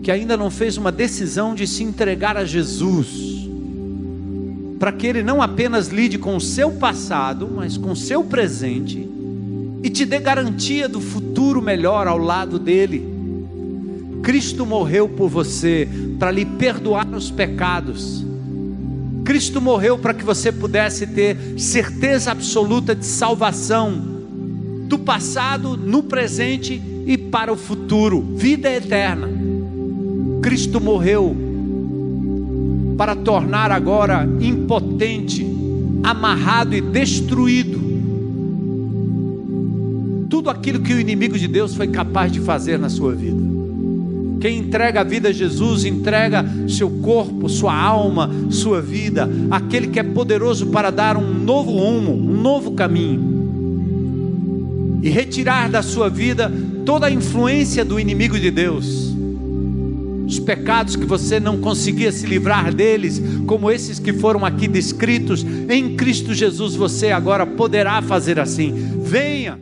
[0.02, 3.48] que ainda não fez uma decisão de se entregar a Jesus,
[4.78, 9.08] para que Ele não apenas lide com o seu passado, mas com o seu presente
[9.84, 13.06] e te dê garantia do futuro melhor ao lado dele.
[14.22, 15.88] Cristo morreu por você
[16.18, 18.24] para lhe perdoar os pecados
[19.24, 24.12] Cristo morreu para que você pudesse ter certeza absoluta de salvação
[24.86, 29.28] do passado, no presente e para o futuro, vida eterna.
[30.42, 31.34] Cristo morreu
[32.98, 35.44] para tornar agora impotente,
[36.02, 37.82] amarrado e destruído
[40.28, 43.54] tudo aquilo que o inimigo de Deus foi capaz de fazer na sua vida.
[44.44, 49.98] Quem entrega a vida a Jesus, entrega seu corpo, sua alma, sua vida, aquele que
[49.98, 53.32] é poderoso para dar um novo rumo, um novo caminho.
[55.02, 56.52] E retirar da sua vida
[56.84, 59.14] toda a influência do inimigo de Deus.
[60.26, 65.42] Os pecados que você não conseguia se livrar deles, como esses que foram aqui descritos,
[65.70, 68.72] em Cristo Jesus você agora poderá fazer assim.
[69.02, 69.58] Venha.